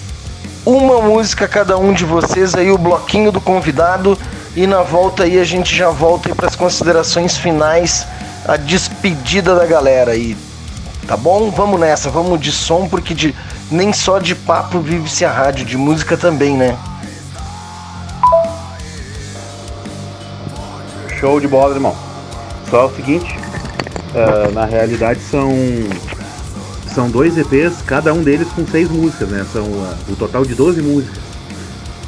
[0.65, 4.17] uma música cada um de vocês aí o bloquinho do convidado
[4.55, 8.05] e na volta aí a gente já volta para as considerações finais,
[8.47, 10.35] a despedida da galera aí.
[11.07, 11.51] Tá bom?
[11.51, 13.33] Vamos nessa, vamos de som, porque de,
[13.71, 16.75] nem só de papo vive-se a rádio, de música também, né?
[21.19, 21.95] Show de bola, irmão.
[22.69, 23.37] Só o seguinte,
[24.13, 25.49] uh, na realidade são
[26.97, 29.45] são dois EPs, cada um deles com seis músicas, né?
[29.53, 31.19] São uh, o total de 12 músicas.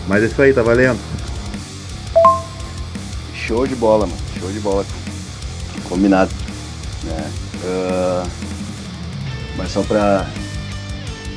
[0.08, 1.00] Mas é isso aí, tá valendo.
[3.36, 4.20] Show de bola, mano.
[4.40, 4.84] Show de bola.
[5.88, 6.32] Combinado.
[7.04, 7.32] Né?
[7.64, 8.28] Uh,
[9.58, 10.26] mas só pra.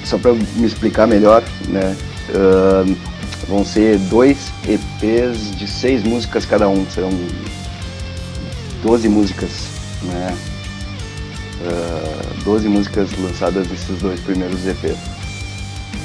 [0.06, 1.94] Só pra me explicar melhor, né?
[2.30, 2.96] Uh,
[3.46, 6.86] vão ser dois EPs de seis músicas cada um.
[6.90, 7.10] Serão
[8.82, 9.50] 12 músicas,
[10.04, 10.51] né?
[11.62, 14.98] Uh, 12 músicas lançadas nesses dois primeiros EPs.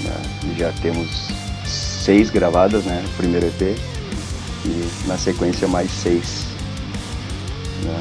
[0.04, 0.22] Né?
[0.46, 1.30] E já temos
[1.66, 3.04] seis gravadas, né?
[3.06, 3.78] O primeiro EP.
[4.66, 6.46] E na sequência mais seis.
[7.84, 8.00] Né?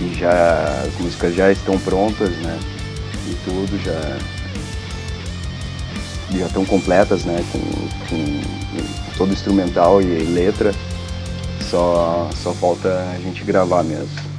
[0.00, 2.58] E já as músicas já estão prontas, né?
[3.28, 4.18] E tudo já
[6.38, 7.44] já estão completas, né?
[7.52, 7.60] Com,
[8.08, 10.74] com todo instrumental e letra.
[11.70, 14.31] Só, só falta a gente gravar mesmo.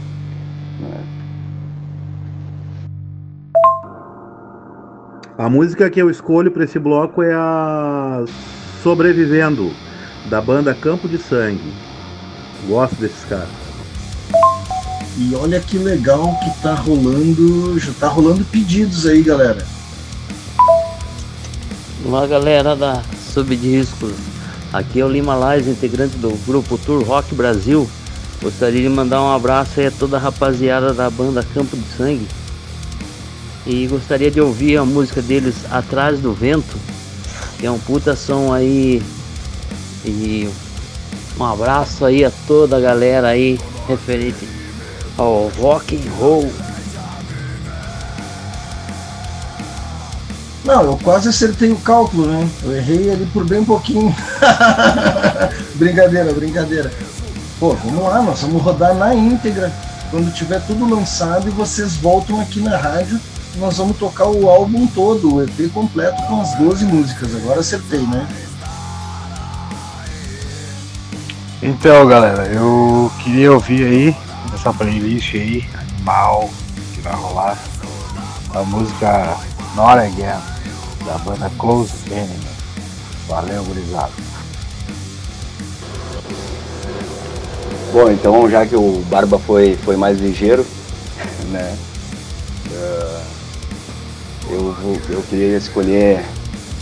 [5.36, 8.24] A música que eu escolho para esse bloco é a
[8.84, 9.74] Sobrevivendo,
[10.30, 11.74] da banda Campo de Sangue.
[12.68, 13.50] Gosto desses caras.
[15.18, 19.66] E olha que legal que tá rolando, já tá rolando pedidos aí, galera.
[22.06, 23.02] Uma galera da
[23.34, 24.14] Subdiscos.
[24.72, 27.90] Aqui é o Lima Lais, integrante do grupo Tour Rock Brasil.
[28.40, 32.28] Gostaria de mandar um abraço aí a toda a rapaziada da banda Campo de Sangue.
[33.66, 36.78] E gostaria de ouvir a música deles Atrás do Vento,
[37.58, 39.02] que é um puta som aí.
[40.06, 40.50] E
[41.40, 43.58] um abraço aí a toda a galera aí
[43.88, 44.48] referente
[45.18, 46.52] ao rock and roll.
[50.66, 52.50] Não, eu quase acertei o cálculo, né?
[52.64, 54.14] Eu errei ali por bem pouquinho.
[55.76, 56.92] brincadeira, brincadeira.
[57.60, 59.72] Pô, vamos lá, nós vamos rodar na íntegra.
[60.10, 63.20] Quando tiver tudo lançado e vocês voltam aqui na rádio,
[63.56, 67.36] nós vamos tocar o álbum todo, o EP completo com as 12 músicas.
[67.36, 68.28] Agora acertei, né?
[71.62, 74.18] Então, galera, eu queria ouvir aí,
[74.52, 76.50] nessa playlist aí, animal,
[76.94, 77.58] que vai rolar,
[78.54, 79.38] a música
[79.76, 80.42] Not Again,
[81.06, 82.48] da banda Close Enemy.
[83.28, 84.12] Valeu, gurizada.
[87.94, 90.66] Bom, então já que o Barba foi, foi mais ligeiro,
[91.50, 91.78] né?
[92.72, 93.24] Uh,
[94.54, 96.24] eu, vou, eu queria escolher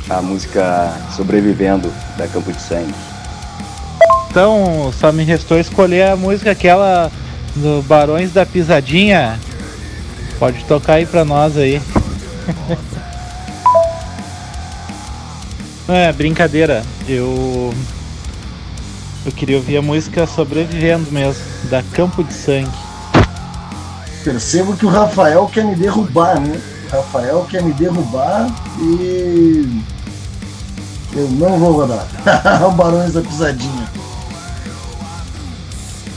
[0.10, 2.94] a música Sobrevivendo da Campo de Sangue.
[4.30, 7.12] Então, só me restou escolher a música aquela
[7.56, 9.40] do Barões da Pisadinha.
[10.40, 11.82] Pode tocar aí pra nós aí.
[15.88, 16.84] Não é brincadeira.
[17.08, 17.74] Eu
[19.26, 22.72] eu queria ouvir a música Sobrevivendo mesmo, da Campo de Sangue.
[24.24, 26.60] Percebo que o Rafael quer me derrubar, né?
[26.92, 29.82] Rafael quer me derrubar e.
[31.14, 32.06] Eu não vou rodar.
[32.68, 33.90] o Barões da Pisadinha.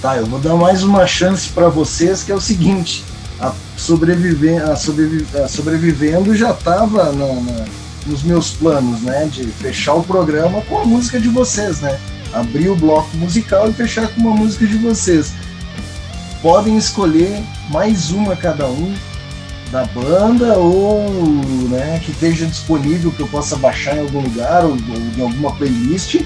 [0.03, 3.05] Tá, eu vou dar mais uma chance para vocês, que é o seguinte.
[3.41, 7.64] A, sobreviver, a, a Sobrevivendo já tava na, na,
[8.07, 9.27] nos meus planos, né?
[9.27, 12.01] De fechar o programa com a música de vocês, né?
[12.33, 15.33] Abrir o bloco musical e fechar com uma música de vocês.
[16.43, 18.93] Podem escolher mais uma cada um
[19.71, 21.09] da banda ou
[21.69, 25.53] né, que esteja disponível que eu possa baixar em algum lugar ou, ou em alguma
[25.55, 26.23] playlist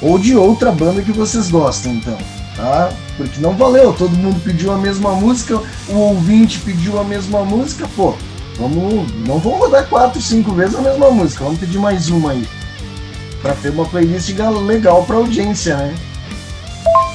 [0.00, 2.18] ou de outra banda que vocês gostam, então,
[2.56, 2.92] tá?
[3.16, 7.88] Porque não valeu, todo mundo pediu a mesma música, o ouvinte pediu a mesma música,
[7.96, 8.14] pô,
[8.58, 12.46] vamos, não vamos rodar quatro, cinco vezes a mesma música, vamos pedir mais uma aí,
[13.40, 14.28] para ter uma playlist
[14.66, 15.94] legal para audiência, né?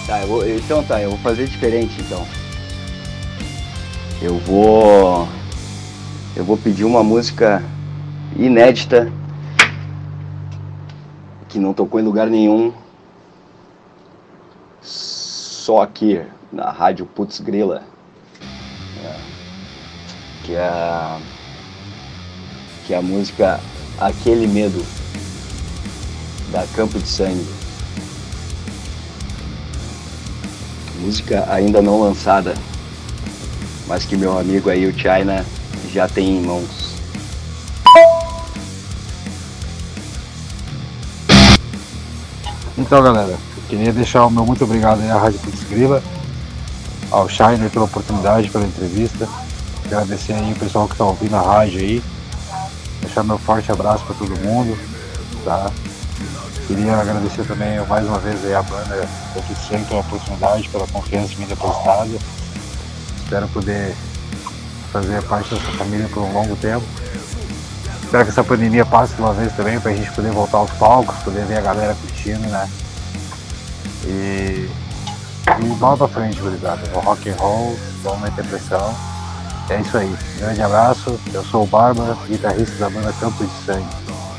[0.07, 2.25] Tá, vou, então tá, eu vou fazer diferente, então.
[4.21, 5.29] Eu vou,
[6.35, 7.63] eu vou pedir uma música
[8.35, 9.09] inédita
[11.47, 12.73] que não tocou em lugar nenhum,
[14.81, 17.83] só aqui na rádio Putz Grila,
[19.03, 19.15] é,
[20.43, 21.19] que é
[22.85, 23.59] que é a música
[23.99, 24.83] Aquele Medo
[26.51, 27.47] da Campo de Sangue.
[30.99, 32.55] Música ainda não lançada,
[33.89, 35.43] mas que meu amigo aí, o China,
[35.91, 36.93] já tem em mãos.
[42.77, 43.35] Então, galera,
[43.67, 45.59] queria deixar o meu muito obrigado aí à Rádio Putz
[47.11, 49.27] ao Shiner pela oportunidade, pela entrevista.
[49.85, 52.03] Agradecer aí o pessoal que está ouvindo a rádio aí.
[53.01, 54.77] Deixar meu forte abraço para todo mundo,
[55.43, 55.71] tá?
[56.67, 61.29] Queria agradecer também mais uma vez aí a banda da Putz a oportunidade, pela confiança
[61.29, 62.38] que me depositada
[63.29, 63.95] Espero poder
[64.91, 66.83] fazer parte dessa família por um longo tempo.
[68.03, 70.71] Espero que essa pandemia passe de uma vez também para a gente poder voltar aos
[70.71, 72.67] palcos, poder ver a galera curtindo, né?
[74.03, 74.67] E,
[75.59, 76.79] e bola pra frente, obrigado.
[76.95, 78.95] O rock and roll, vamos meter pressão.
[79.69, 80.17] É isso aí.
[80.39, 81.19] Grande abraço.
[81.31, 83.85] Eu sou o Bárbara, guitarrista da banda Campo de Sangue.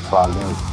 [0.09, 0.70] Valeu.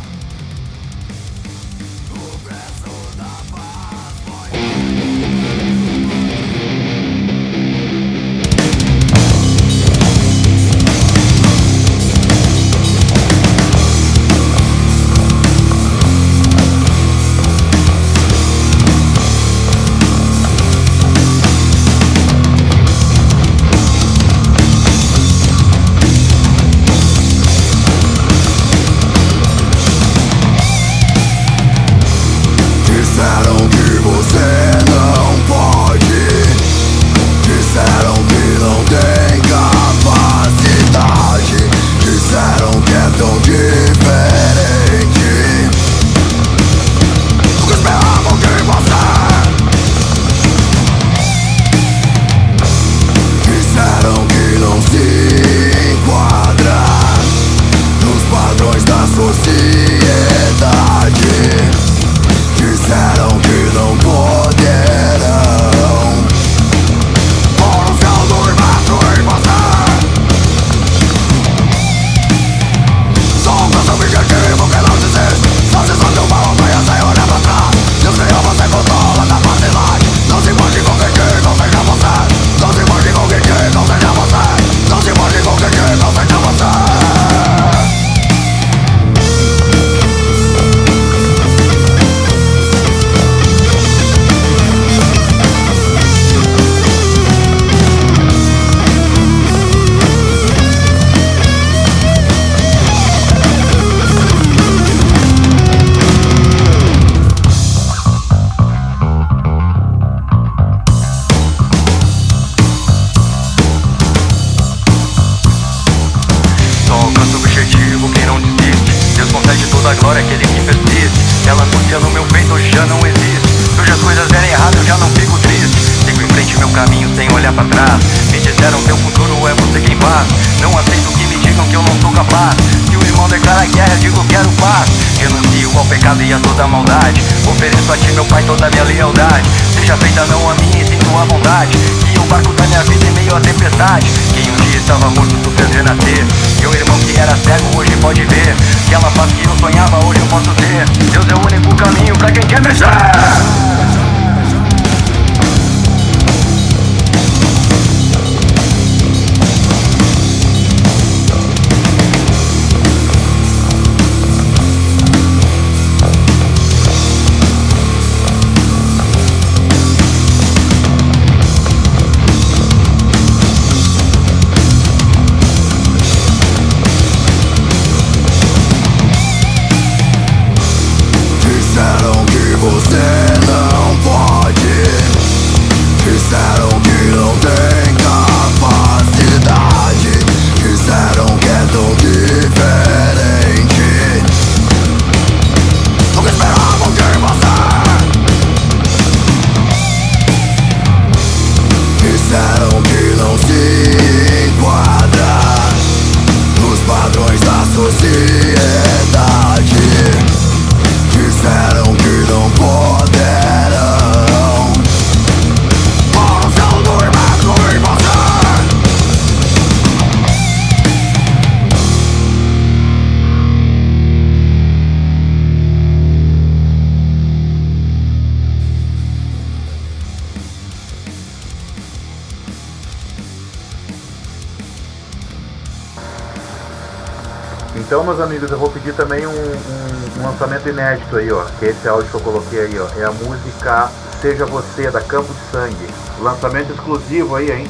[237.89, 241.43] Então, meus amigos, eu vou pedir também um, um, um, lançamento inédito aí, ó.
[241.59, 242.87] Que é esse áudio que eu coloquei aí, ó.
[243.01, 245.87] É a música Seja Você, da Campo de Sangue.
[246.21, 247.67] Lançamento exclusivo aí, hein?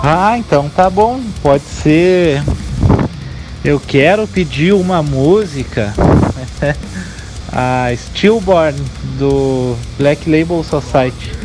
[0.00, 1.20] Ah, então tá bom.
[1.42, 2.40] Pode ser.
[3.64, 5.92] Eu quero pedir uma música.
[7.50, 8.80] a Stillborn,
[9.18, 11.43] do Black Label Society.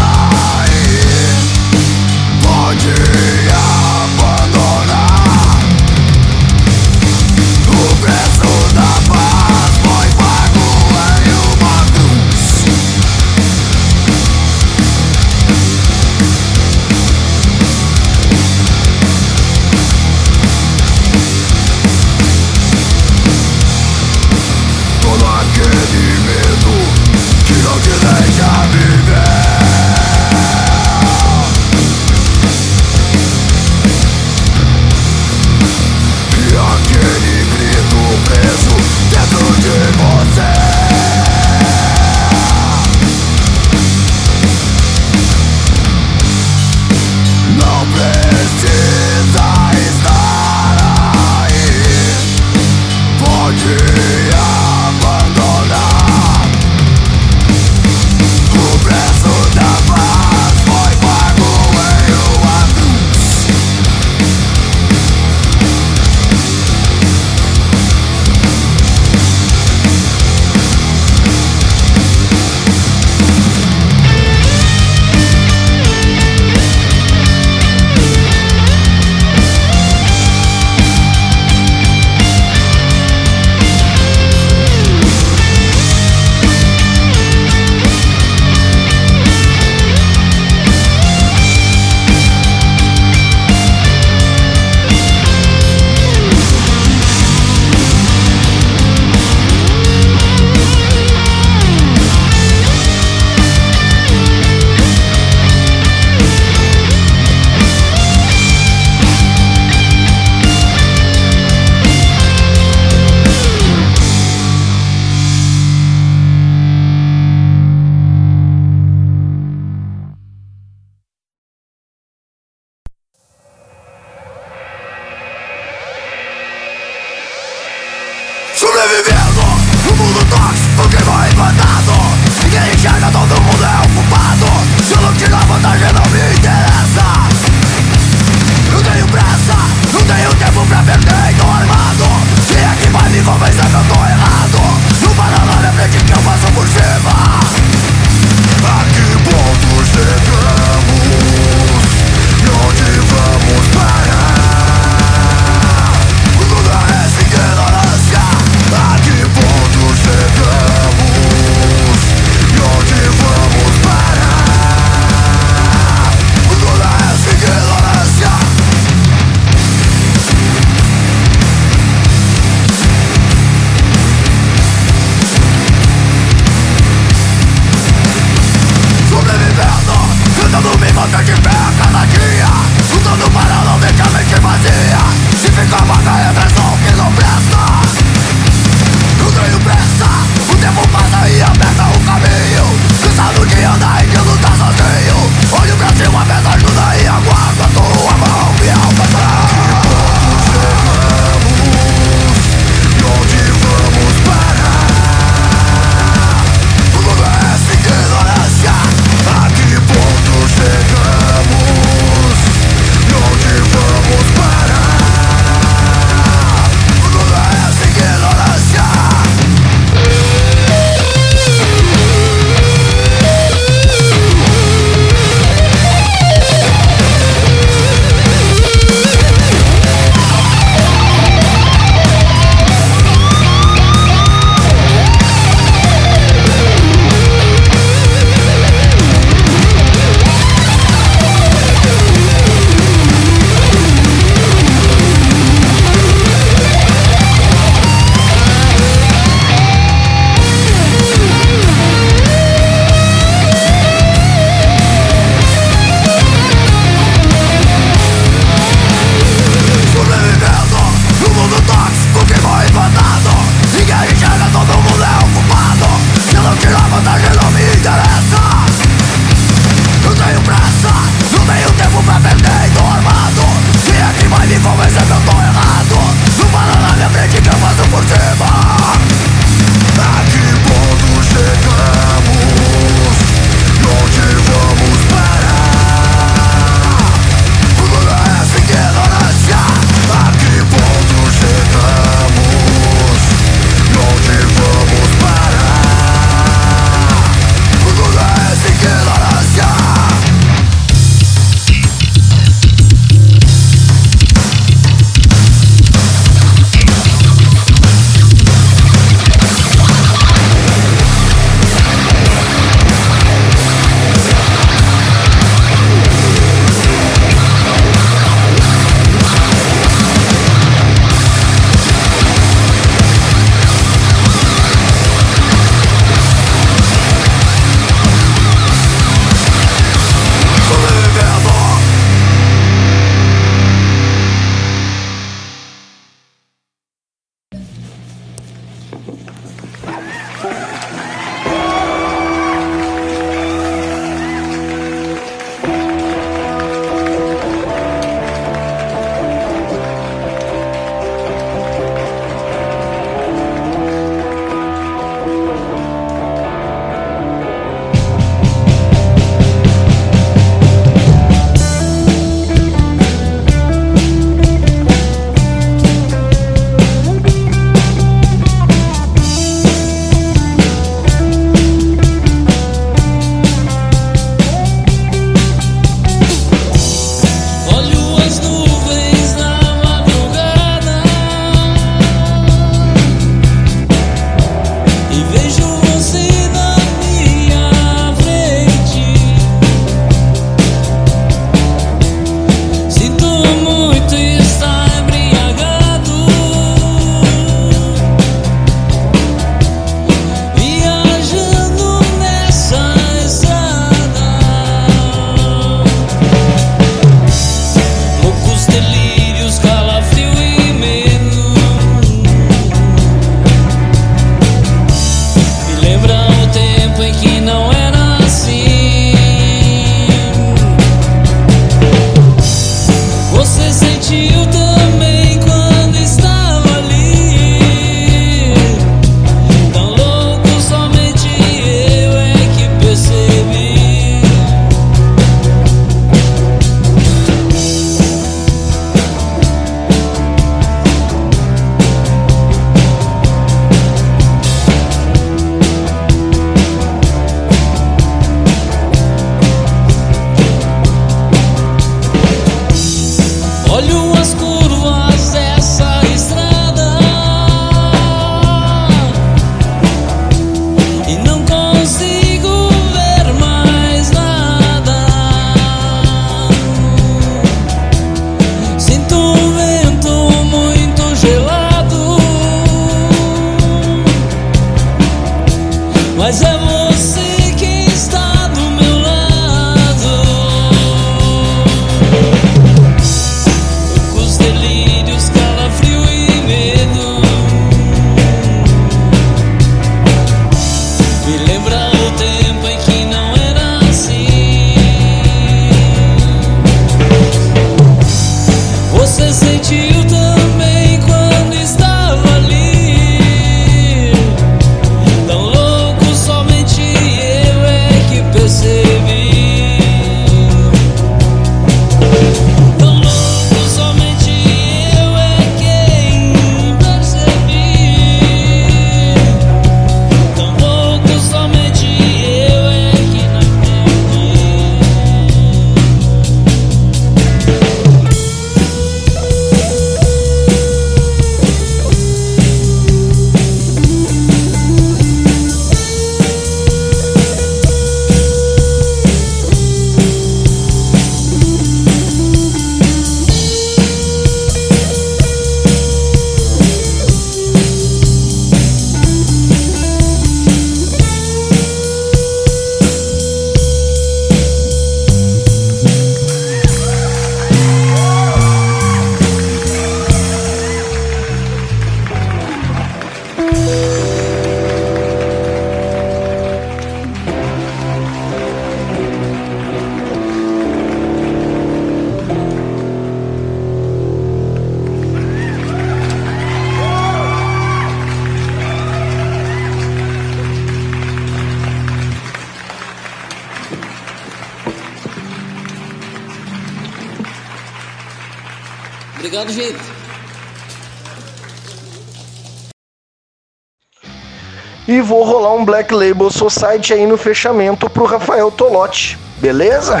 [595.82, 599.18] Black Label Society aí no fechamento pro Rafael Tolotti.
[599.38, 600.00] Beleza?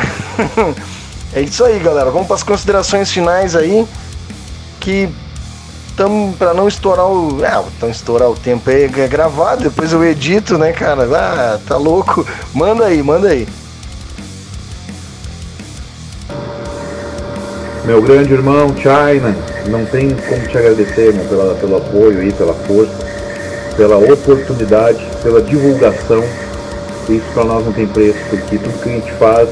[1.34, 2.10] é isso aí, galera.
[2.10, 3.84] Vamos para as considerações finais aí.
[4.78, 5.08] Que
[5.88, 7.44] estamos para não estourar o.
[7.44, 11.04] É, então estourar o tempo aí é gravado, depois eu edito, né, cara?
[11.04, 12.24] Ah, tá louco.
[12.54, 13.48] Manda aí, manda aí.
[17.84, 19.34] Meu grande irmão China,
[19.66, 22.92] não tem como te agradecer irmão, pela, pelo apoio aí, pela força,
[23.76, 26.22] pela oportunidade, pela divulgação.
[27.08, 29.48] Isso para nós não tem preço, porque tudo que a gente faz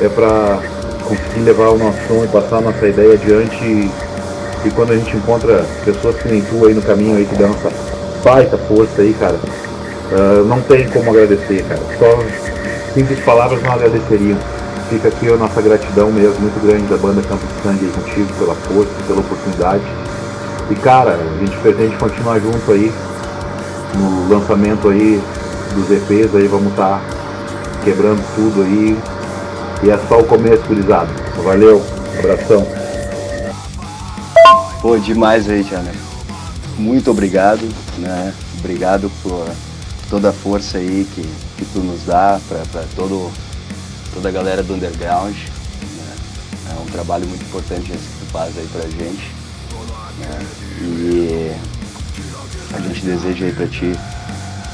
[0.00, 0.58] é para
[1.04, 3.64] conseguir levar o nosso som e passar a nossa ideia adiante.
[3.64, 3.90] E,
[4.64, 7.50] e quando a gente encontra pessoas que nem tu aí no caminho aí que dão
[7.50, 7.70] essa
[8.24, 9.36] baita força aí, cara,
[10.12, 11.80] ah, não tem como agradecer, cara.
[11.98, 12.24] Só
[12.94, 14.38] simples palavras não agradeceriam.
[14.88, 18.54] Fica aqui a nossa gratidão mesmo, muito grande da banda Campo de Sangue contigo, pela
[18.54, 19.82] força, pela oportunidade.
[20.70, 22.92] E cara, a gente pretende continuar junto aí
[23.96, 25.20] no lançamento aí
[25.74, 27.02] dos EPs aí, vamos estar
[27.84, 28.96] quebrando tudo aí.
[29.82, 31.10] E é só o começo, gurizada.
[31.42, 31.84] Valeu,
[32.18, 32.66] abração.
[34.80, 35.92] Pô, demais aí, Tiana.
[36.78, 37.62] Muito obrigado,
[37.98, 38.32] né?
[38.58, 39.46] Obrigado por
[40.08, 41.22] toda a força aí que,
[41.56, 43.30] que tu nos dá para todo
[44.14, 45.34] toda a galera do underground.
[45.34, 46.16] né?
[46.70, 49.32] É um trabalho muito importante esse que tu faz aí pra gente.
[50.20, 50.46] né?
[50.80, 51.52] E
[52.74, 53.92] a gente deseja aí pra ti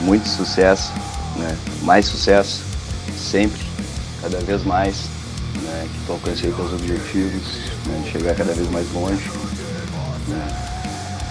[0.01, 0.93] muito sucesso,
[1.37, 1.57] né?
[1.83, 2.63] mais sucesso
[3.17, 3.61] sempre,
[4.23, 5.05] cada vez mais,
[5.63, 5.89] né?
[5.93, 7.43] que tu alcance aí teus objetivos,
[7.87, 8.11] né?
[8.11, 9.31] chegar cada vez mais longe.
[10.29, 10.67] né?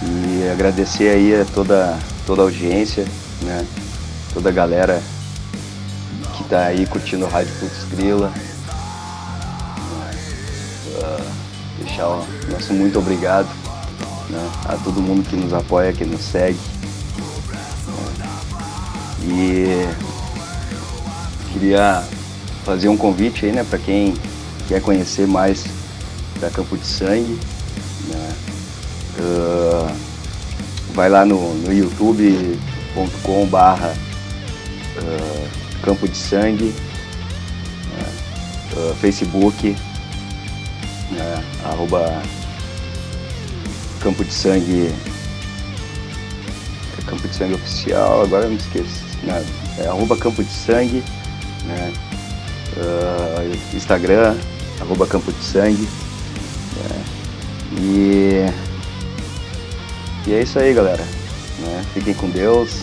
[0.01, 3.05] E agradecer aí a toda, toda a audiência,
[3.41, 3.65] né?
[4.33, 5.01] toda a galera
[6.37, 8.31] que tá aí curtindo o Rádio Putz Grila.
[11.01, 11.25] Ah,
[11.79, 13.49] deixar o nosso muito obrigado
[14.29, 16.59] né, a todo mundo que nos apoia, que nos segue.
[19.23, 19.87] E
[21.51, 22.03] queria
[22.63, 24.13] fazer um convite aí, né, para quem
[24.67, 25.65] quer conhecer mais
[26.39, 27.37] da Campo de Sangue.
[28.07, 28.31] né,
[29.19, 29.93] ah,
[30.93, 33.95] vai lá no, no youtube.com barra
[34.97, 35.47] ah,
[35.83, 36.73] Campo de Sangue,
[37.91, 38.05] né,
[38.77, 39.75] ah, Facebook,
[41.11, 42.21] né, arroba
[43.99, 44.93] Campo de Sangue,
[46.97, 49.45] é Campo de Sangue Oficial, agora eu me esqueci, né,
[49.77, 51.03] é arroba Campo de Sangue,
[51.65, 51.93] né,
[52.77, 54.37] ah, Instagram,
[54.79, 55.87] arroba Campo de Sangue,
[56.77, 57.03] né,
[57.77, 58.45] e,
[60.27, 61.03] e é isso aí galera,
[61.59, 62.81] né, fiquem com Deus,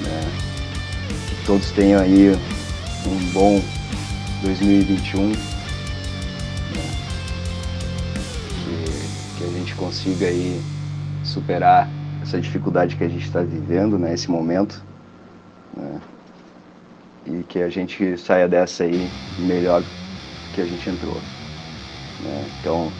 [0.00, 0.24] né,
[1.28, 2.36] que todos tenham aí
[3.06, 3.62] um bom
[4.42, 5.55] 2021.
[9.76, 10.60] Consiga aí
[11.24, 11.88] superar
[12.22, 14.14] essa dificuldade que a gente está vivendo, né?
[14.28, 14.82] Momento.
[15.76, 16.00] né?
[17.26, 19.82] E que a gente saia dessa aí melhor
[20.54, 21.20] que a gente entrou.
[22.20, 22.48] né?
[22.60, 22.90] Então,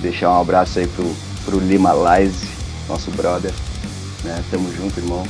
[0.00, 1.14] deixar um abraço aí pro,
[1.44, 2.46] pro Lima Lize,
[2.88, 3.52] nosso brother.
[4.24, 4.42] Né?
[4.50, 5.24] Tamo junto, irmão.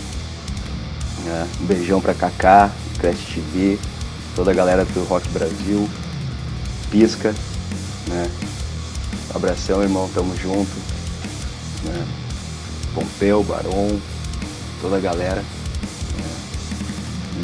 [1.24, 1.48] né?
[1.60, 3.78] Um beijão pra Kaká, Crash TV,
[4.34, 5.88] toda a galera do Rock Brasil,
[6.90, 7.34] Pisca,
[8.08, 8.30] né?
[9.34, 10.70] Abração, irmão, tamo junto.
[11.84, 12.06] Né?
[12.94, 13.98] Pompeu, Baron,
[14.80, 15.42] toda a galera.
[15.42, 16.36] né?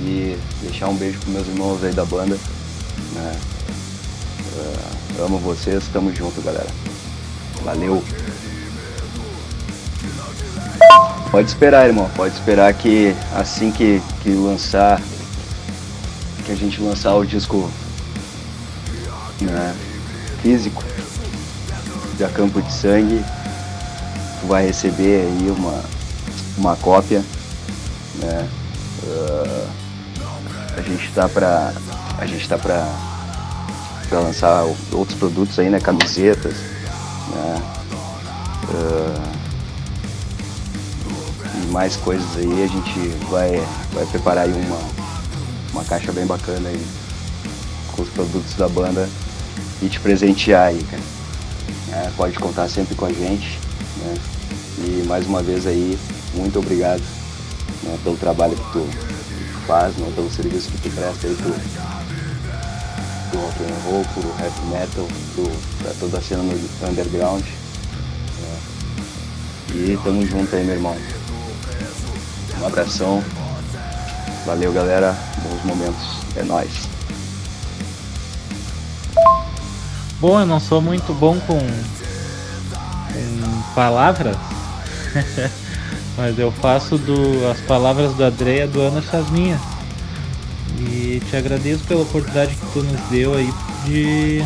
[0.00, 2.38] E deixar um beijo pros meus irmãos aí da banda.
[3.14, 3.40] Né?
[4.58, 6.68] Ah, amo vocês, tamo junto, galera.
[7.64, 8.02] Valeu!
[11.30, 12.10] Pode esperar, irmão.
[12.16, 15.00] Pode esperar que assim que, que lançar,
[16.44, 17.70] que a gente lançar o disco
[19.40, 19.74] né,
[20.42, 20.82] físico
[22.18, 23.24] da Campo de Sangue,
[24.40, 25.82] tu vai receber aí uma,
[26.56, 27.22] uma cópia,
[28.16, 28.48] né?
[29.06, 29.66] Ah,
[30.76, 31.72] a gente tá pra.
[32.18, 32.92] A gente tá pra,
[34.08, 35.78] pra lançar outros produtos aí, né?
[35.78, 37.62] Camisetas, né?
[38.74, 39.32] Ah,
[41.54, 44.80] e mais coisas aí, a gente vai, vai preparar aí uma,
[45.72, 46.84] uma caixa bem bacana aí
[47.92, 49.08] com os produtos da banda
[49.80, 51.17] e te presentear aí, cara.
[51.92, 53.58] É, pode contar sempre com a gente,
[53.98, 54.14] né?
[54.78, 55.98] E mais uma vez aí,
[56.34, 57.02] muito obrigado
[57.82, 58.88] né, pelo trabalho que tu
[59.66, 61.52] faz, né, pelo serviço que tu presta aí pro,
[63.30, 65.50] pro rock and roll, pro heavy metal, pro,
[65.82, 67.42] pra toda a cena no underground.
[67.42, 68.58] né.
[69.74, 70.96] E tamo junto aí, meu irmão.
[72.60, 73.22] Um abração.
[74.46, 75.16] Valeu, galera.
[75.42, 76.18] Bons momentos.
[76.36, 76.97] É nóis.
[80.20, 81.58] Bom, eu não sou muito bom com
[83.12, 84.36] com palavras,
[86.18, 89.60] mas eu faço do, as palavras do André do Anderson as minhas.
[90.80, 93.52] E te agradeço pela oportunidade que tu nos deu aí
[93.84, 94.44] de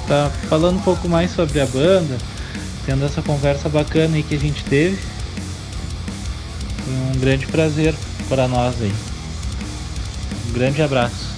[0.00, 2.18] estar falando um pouco mais sobre a banda,
[2.84, 4.98] tendo essa conversa bacana aí que a gente teve.
[6.84, 7.94] Foi um grande prazer
[8.28, 8.94] para nós aí.
[10.48, 11.35] Um grande abraço.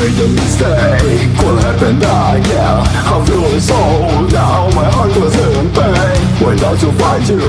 [0.00, 2.84] Made a mistake What happened yeah.
[3.04, 3.76] I'm feeling so
[4.28, 6.20] down My heart was in pain.
[6.40, 7.40] Without you find you?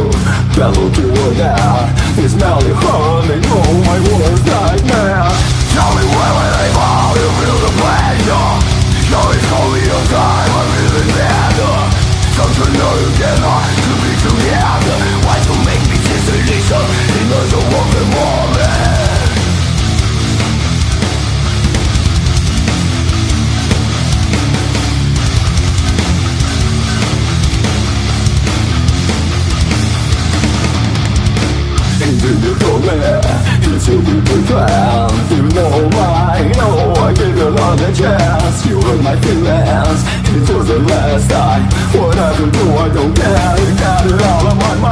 [0.56, 2.20] Battle to a death.
[2.20, 2.74] It's merely
[39.34, 41.64] It was the last time.
[41.98, 43.32] Whatever do I don't care.
[43.80, 44.91] Got it all on my mind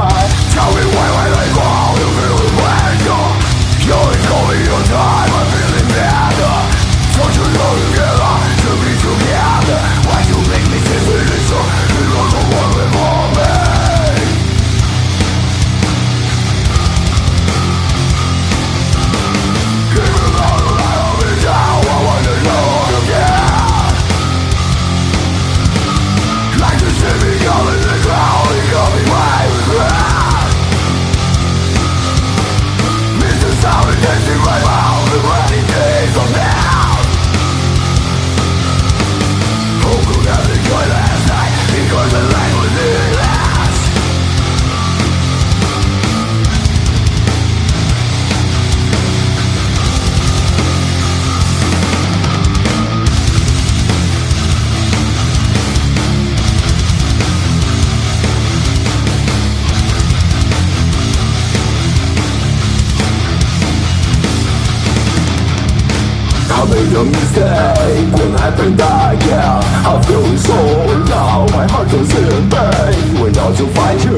[66.95, 68.09] a mistake.
[68.17, 70.57] Will happen again I'm feeling so
[71.05, 73.21] now My heart is in pain.
[73.21, 74.17] When I to find you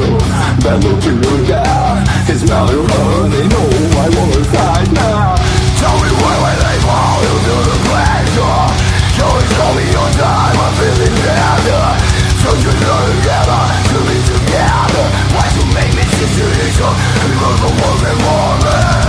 [0.63, 3.67] Then look you again It's not your own They know
[3.99, 5.35] I won't fight now.
[5.81, 8.61] Tell me why when I fall into the pleasure.
[9.17, 10.55] You always call me your time.
[10.61, 11.85] I'm feeling better.
[12.41, 15.05] So you learn together To be together?
[15.33, 19.00] Why you make me sister each other We love the world and more.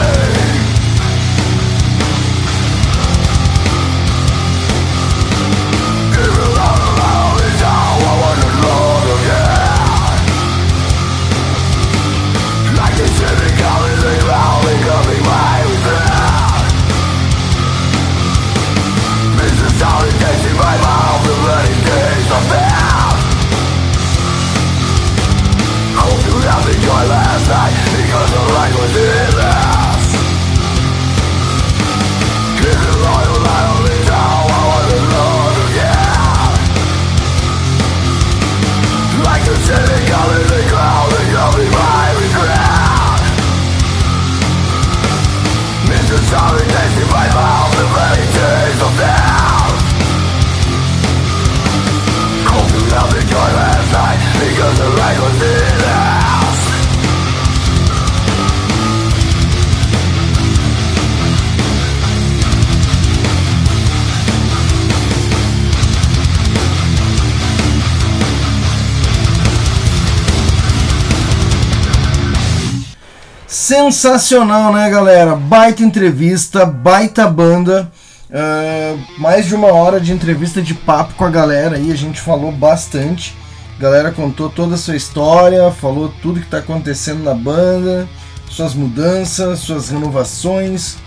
[73.73, 75.35] Sensacional, né, galera?
[75.35, 77.91] Baita entrevista, baita banda.
[78.31, 82.21] ah, mais de uma hora de entrevista de papo com a galera aí, a gente
[82.21, 83.35] falou bastante.
[83.79, 88.07] A galera contou toda a sua história, falou tudo que está acontecendo na banda,
[88.51, 90.99] suas mudanças, suas renovações,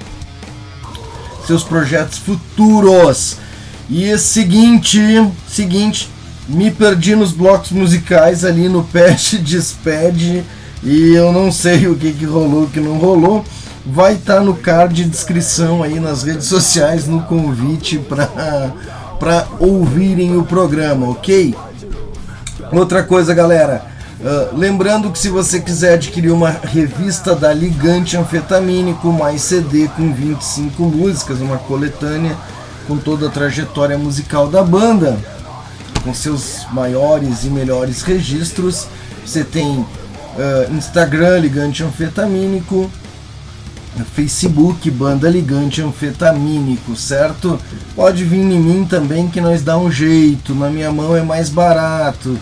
[1.45, 3.37] seus projetos futuros.
[3.87, 4.99] E é seguinte,
[5.47, 6.09] seguinte,
[6.49, 10.43] me perdi nos blocos musicais ali no Pest Despede
[10.85, 13.43] e eu não sei o que, que rolou, o que não rolou.
[13.83, 17.99] Vai estar no card de descrição aí nas redes sociais, no convite
[19.19, 21.55] para ouvirem o programa, ok?
[22.71, 23.85] Outra coisa, galera.
[24.23, 30.13] ah, lembrando que se você quiser adquirir uma revista da Ligante Anfetamínico, mais CD com
[30.13, 32.35] 25 músicas, uma coletânea
[32.87, 35.17] com toda a trajetória musical da banda,
[36.03, 38.87] com seus maiores e melhores registros,
[39.25, 39.83] você tem
[40.37, 42.89] ah, Instagram Ligante Anfetamínico,
[44.13, 47.59] Facebook Banda Ligante Anfetamínico, certo?
[47.95, 51.49] Pode vir em mim também que nós dá um jeito, na minha mão é mais
[51.49, 52.37] barato,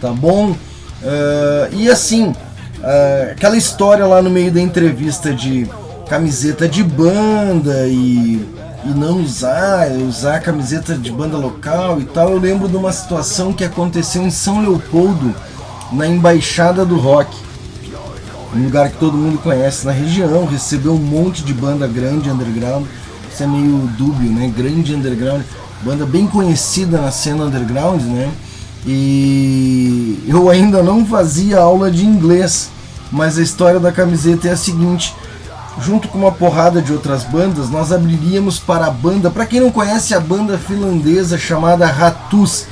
[0.00, 0.56] tá bom?
[1.02, 2.34] Ah, e assim,
[2.82, 5.68] ah, aquela história lá no meio da entrevista de
[6.08, 8.46] camiseta de banda e,
[8.84, 13.52] e não usar, usar camiseta de banda local e tal, eu lembro de uma situação
[13.52, 15.34] que aconteceu em São Leopoldo,
[15.92, 17.44] na Embaixada do Rock
[18.54, 22.86] um lugar que todo mundo conhece na região, recebeu um monte de banda grande underground.
[23.32, 24.52] Isso é meio dúbio, né?
[24.56, 25.42] Grande underground,
[25.82, 28.30] banda bem conhecida na cena underground, né?
[28.86, 32.70] E eu ainda não fazia aula de inglês,
[33.10, 35.12] mas a história da camiseta é a seguinte:
[35.80, 39.32] junto com uma porrada de outras bandas, nós abriríamos para a banda.
[39.32, 42.66] Para quem não conhece a banda finlandesa chamada Ratus,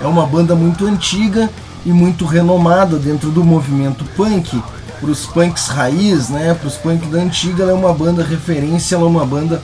[0.00, 1.50] é uma banda muito antiga
[1.86, 4.60] e muito renomada dentro do movimento punk
[5.00, 8.96] para os punks raiz, né, para os punk da antiga, ela é uma banda referência,
[8.96, 9.62] ela é uma banda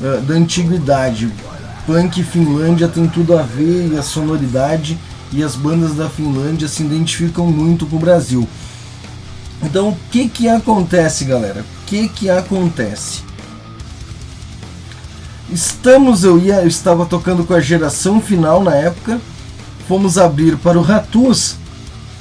[0.00, 1.32] uh, da antiguidade.
[1.84, 4.96] punk Finlândia tem tudo a ver e a sonoridade
[5.32, 8.48] e as bandas da Finlândia se identificam muito com o Brasil.
[9.60, 11.62] Então, o que que acontece, galera?
[11.62, 13.22] O que que acontece?
[15.50, 19.20] Estamos, eu ia, eu estava tocando com a geração final na época,
[19.88, 21.56] fomos abrir para o Ratus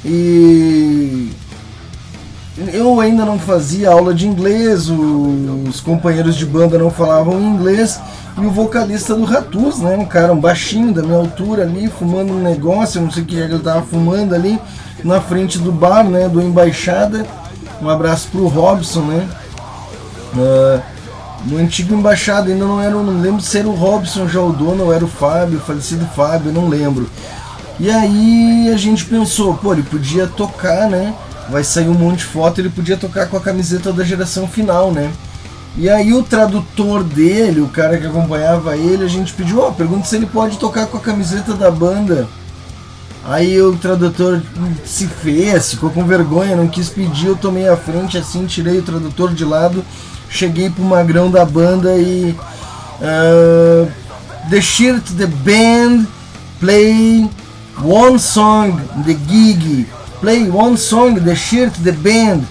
[0.05, 1.31] e
[2.71, 7.99] eu ainda não fazia aula de inglês, os companheiros de banda não falavam inglês
[8.37, 12.33] e o vocalista do Ratus, né, um cara um baixinho da minha altura ali, fumando
[12.33, 14.59] um negócio, não sei o que ele estava fumando ali
[15.03, 17.25] na frente do bar, né, do Embaixada.
[17.81, 19.27] Um abraço pro Robson, né?
[20.33, 20.81] Uh,
[21.45, 24.85] no antigo embaixada ainda não era, não lembro se era o Robson já o dono
[24.85, 27.09] ou era o Fábio, o falecido Fábio, não lembro.
[27.79, 31.13] E aí a gente pensou, pô, ele podia tocar, né?
[31.49, 34.91] Vai sair um monte de foto, ele podia tocar com a camiseta da geração final,
[34.91, 35.11] né?
[35.75, 39.71] E aí o tradutor dele, o cara que acompanhava ele, a gente pediu, ó, oh,
[39.71, 42.27] pergunta se ele pode tocar com a camiseta da banda.
[43.25, 44.41] Aí o tradutor
[44.85, 48.83] se fez, ficou com vergonha, não quis pedir, eu tomei a frente assim, tirei o
[48.83, 49.83] tradutor de lado,
[50.29, 52.35] cheguei pro magrão da banda e.
[53.01, 53.91] Uh,
[54.49, 56.05] the shirt, the band,
[56.59, 57.27] play
[57.81, 59.87] one song, the gig,
[60.19, 62.43] play one song, the shirt, the band.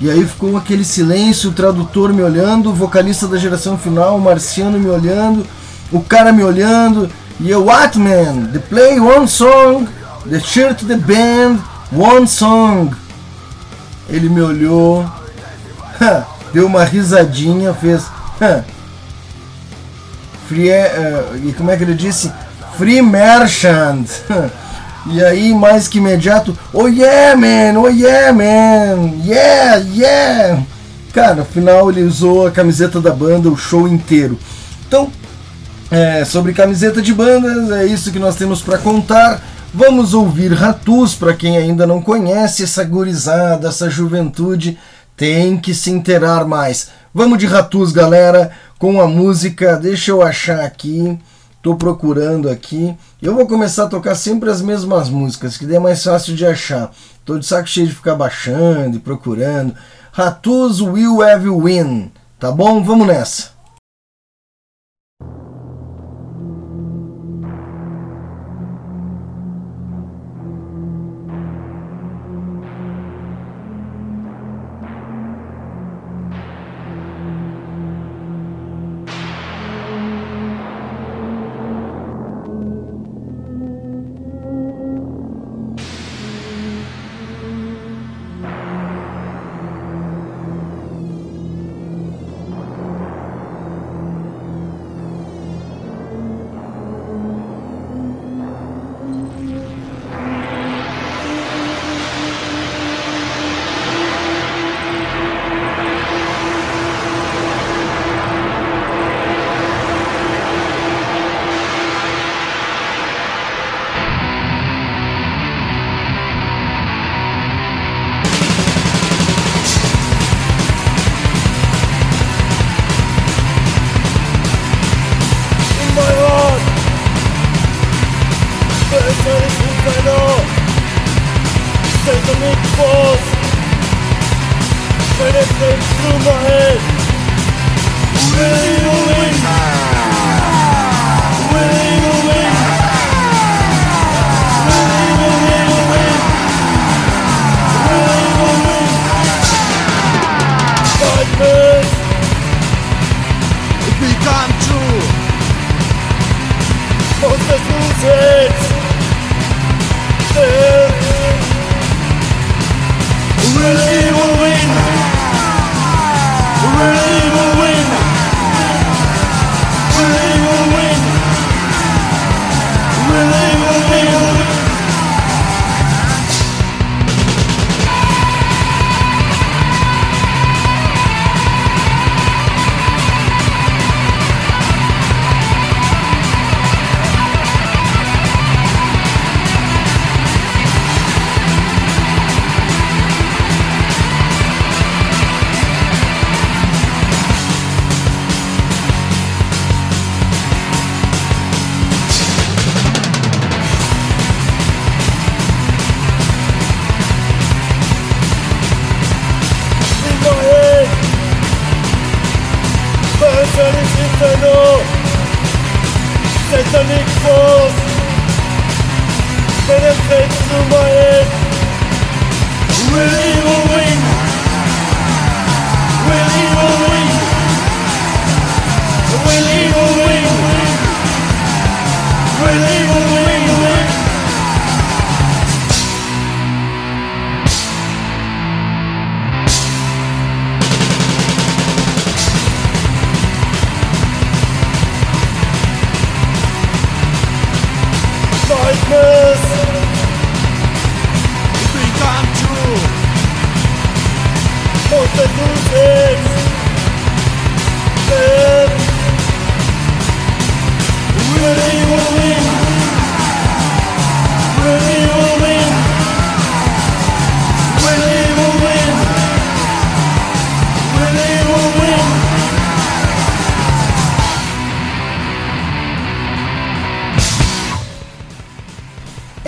[0.00, 4.20] E aí ficou aquele silêncio, o tradutor me olhando, o vocalista da geração final, o
[4.20, 5.46] Marciano me olhando,
[5.92, 7.08] o cara me olhando,
[7.38, 8.46] e eu, what man?
[8.52, 9.86] The play one song,
[10.24, 11.58] The shirt the band,
[11.90, 12.94] one song.
[14.08, 15.04] Ele me olhou,
[16.54, 18.04] deu uma risadinha, fez.
[20.46, 22.30] Free, uh, e como é que ele disse?
[22.76, 24.06] Free Merchant.
[25.04, 30.62] E aí, mais que imediato, oh yeah, man, oh yeah, man, yeah, yeah.
[31.12, 34.38] Cara, no final ele usou a camiseta da banda o show inteiro.
[34.86, 35.10] Então,
[35.90, 39.42] é, sobre camiseta de bandas, é isso que nós temos para contar.
[39.74, 44.78] Vamos ouvir Ratus, para quem ainda não conhece essa gurizada, essa juventude,
[45.16, 46.90] tem que se inteirar mais.
[47.12, 51.18] Vamos de Ratus, galera, com a música, deixa eu achar aqui,
[51.62, 52.94] tô procurando aqui.
[53.22, 56.44] Eu vou começar a tocar sempre as mesmas músicas, que daí é mais fácil de
[56.44, 56.90] achar.
[57.24, 59.74] Tô de saco cheio de ficar baixando e procurando.
[60.10, 62.82] Ratus Will Have Win, tá bom?
[62.82, 63.51] Vamos nessa.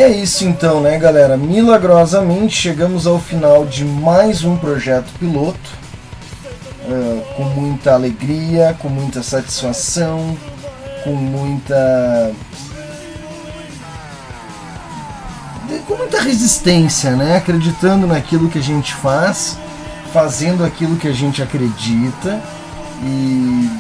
[0.05, 1.35] É isso então, né, galera?
[1.35, 5.71] Milagrosamente chegamos ao final de mais um projeto piloto.
[6.87, 10.37] ah, com muita alegria, com muita satisfação,
[11.03, 12.33] com muita.
[15.89, 17.39] com muita resistência, né?
[17.39, 19.57] Acreditando naquilo que a gente faz,
[20.13, 22.43] fazendo aquilo que a gente acredita
[23.03, 23.71] e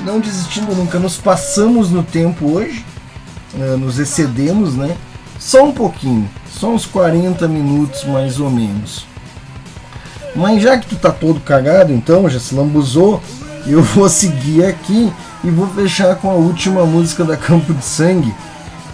[0.00, 0.98] não desistindo nunca.
[0.98, 2.86] Nos passamos no tempo hoje,
[3.54, 4.96] eh, nos excedemos, né?
[5.44, 9.04] Só um pouquinho, só uns 40 minutos mais ou menos.
[10.36, 13.20] Mas já que tu tá todo cagado, então, já se lambuzou,
[13.66, 15.12] eu vou seguir aqui
[15.42, 18.32] e vou fechar com a última música da Campo de Sangue,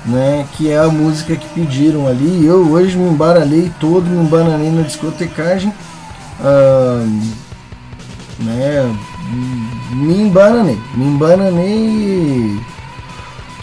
[0.07, 0.47] né?
[0.57, 2.47] Que é a música que pediram ali.
[2.47, 5.73] Eu hoje me embaralhei todo, me embananei na discotecagem,
[6.41, 7.07] ah,
[8.39, 8.97] né?
[9.93, 12.59] Me embananei, me embananei.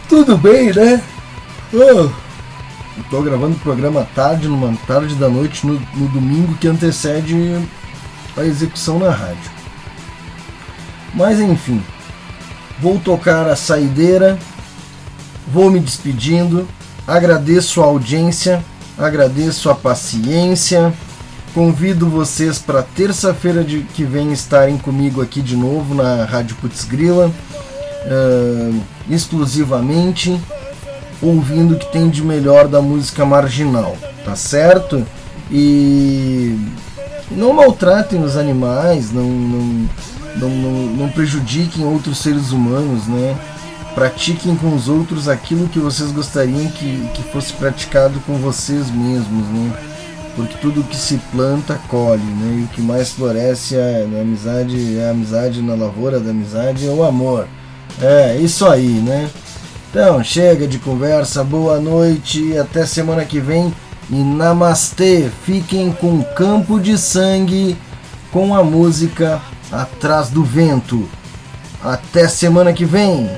[0.08, 1.02] Tudo bem, né?
[1.74, 2.25] Oh,
[3.04, 7.36] tô gravando o programa tarde, numa tarde da noite, no, no domingo que antecede
[8.38, 9.52] a execução na rádio.
[11.14, 11.82] Mas enfim,
[12.80, 14.38] vou tocar a saideira,
[15.48, 16.68] vou me despedindo,
[17.08, 18.64] agradeço a audiência,
[18.98, 20.94] agradeço a paciência,
[21.54, 26.84] convido vocês para terça-feira de que vem estarem comigo aqui de novo na Rádio Putz
[26.84, 27.32] Grila,
[29.10, 30.38] exclusivamente
[31.22, 35.06] ouvindo o que tem de melhor da música marginal, tá certo?
[35.52, 36.58] E
[37.32, 39.90] não maltratem os animais, não, não,
[40.38, 43.36] não, não, prejudiquem outros seres humanos, né?
[43.94, 49.48] Pratiquem com os outros aquilo que vocês gostariam que, que fosse praticado com vocês mesmos,
[49.48, 49.74] né?
[50.36, 52.60] Porque tudo que se planta colhe, né?
[52.60, 56.92] E o que mais floresce é amizade, é a amizade na lavoura da amizade, é
[56.92, 57.48] o amor.
[58.02, 59.30] É, isso aí, né?
[59.98, 63.74] Então, chega de conversa, boa noite até semana que vem.
[64.10, 67.78] E namastê, fiquem com Campo de Sangue
[68.30, 69.42] com a música
[69.72, 71.08] Atrás do Vento.
[71.82, 73.30] Até semana que vem.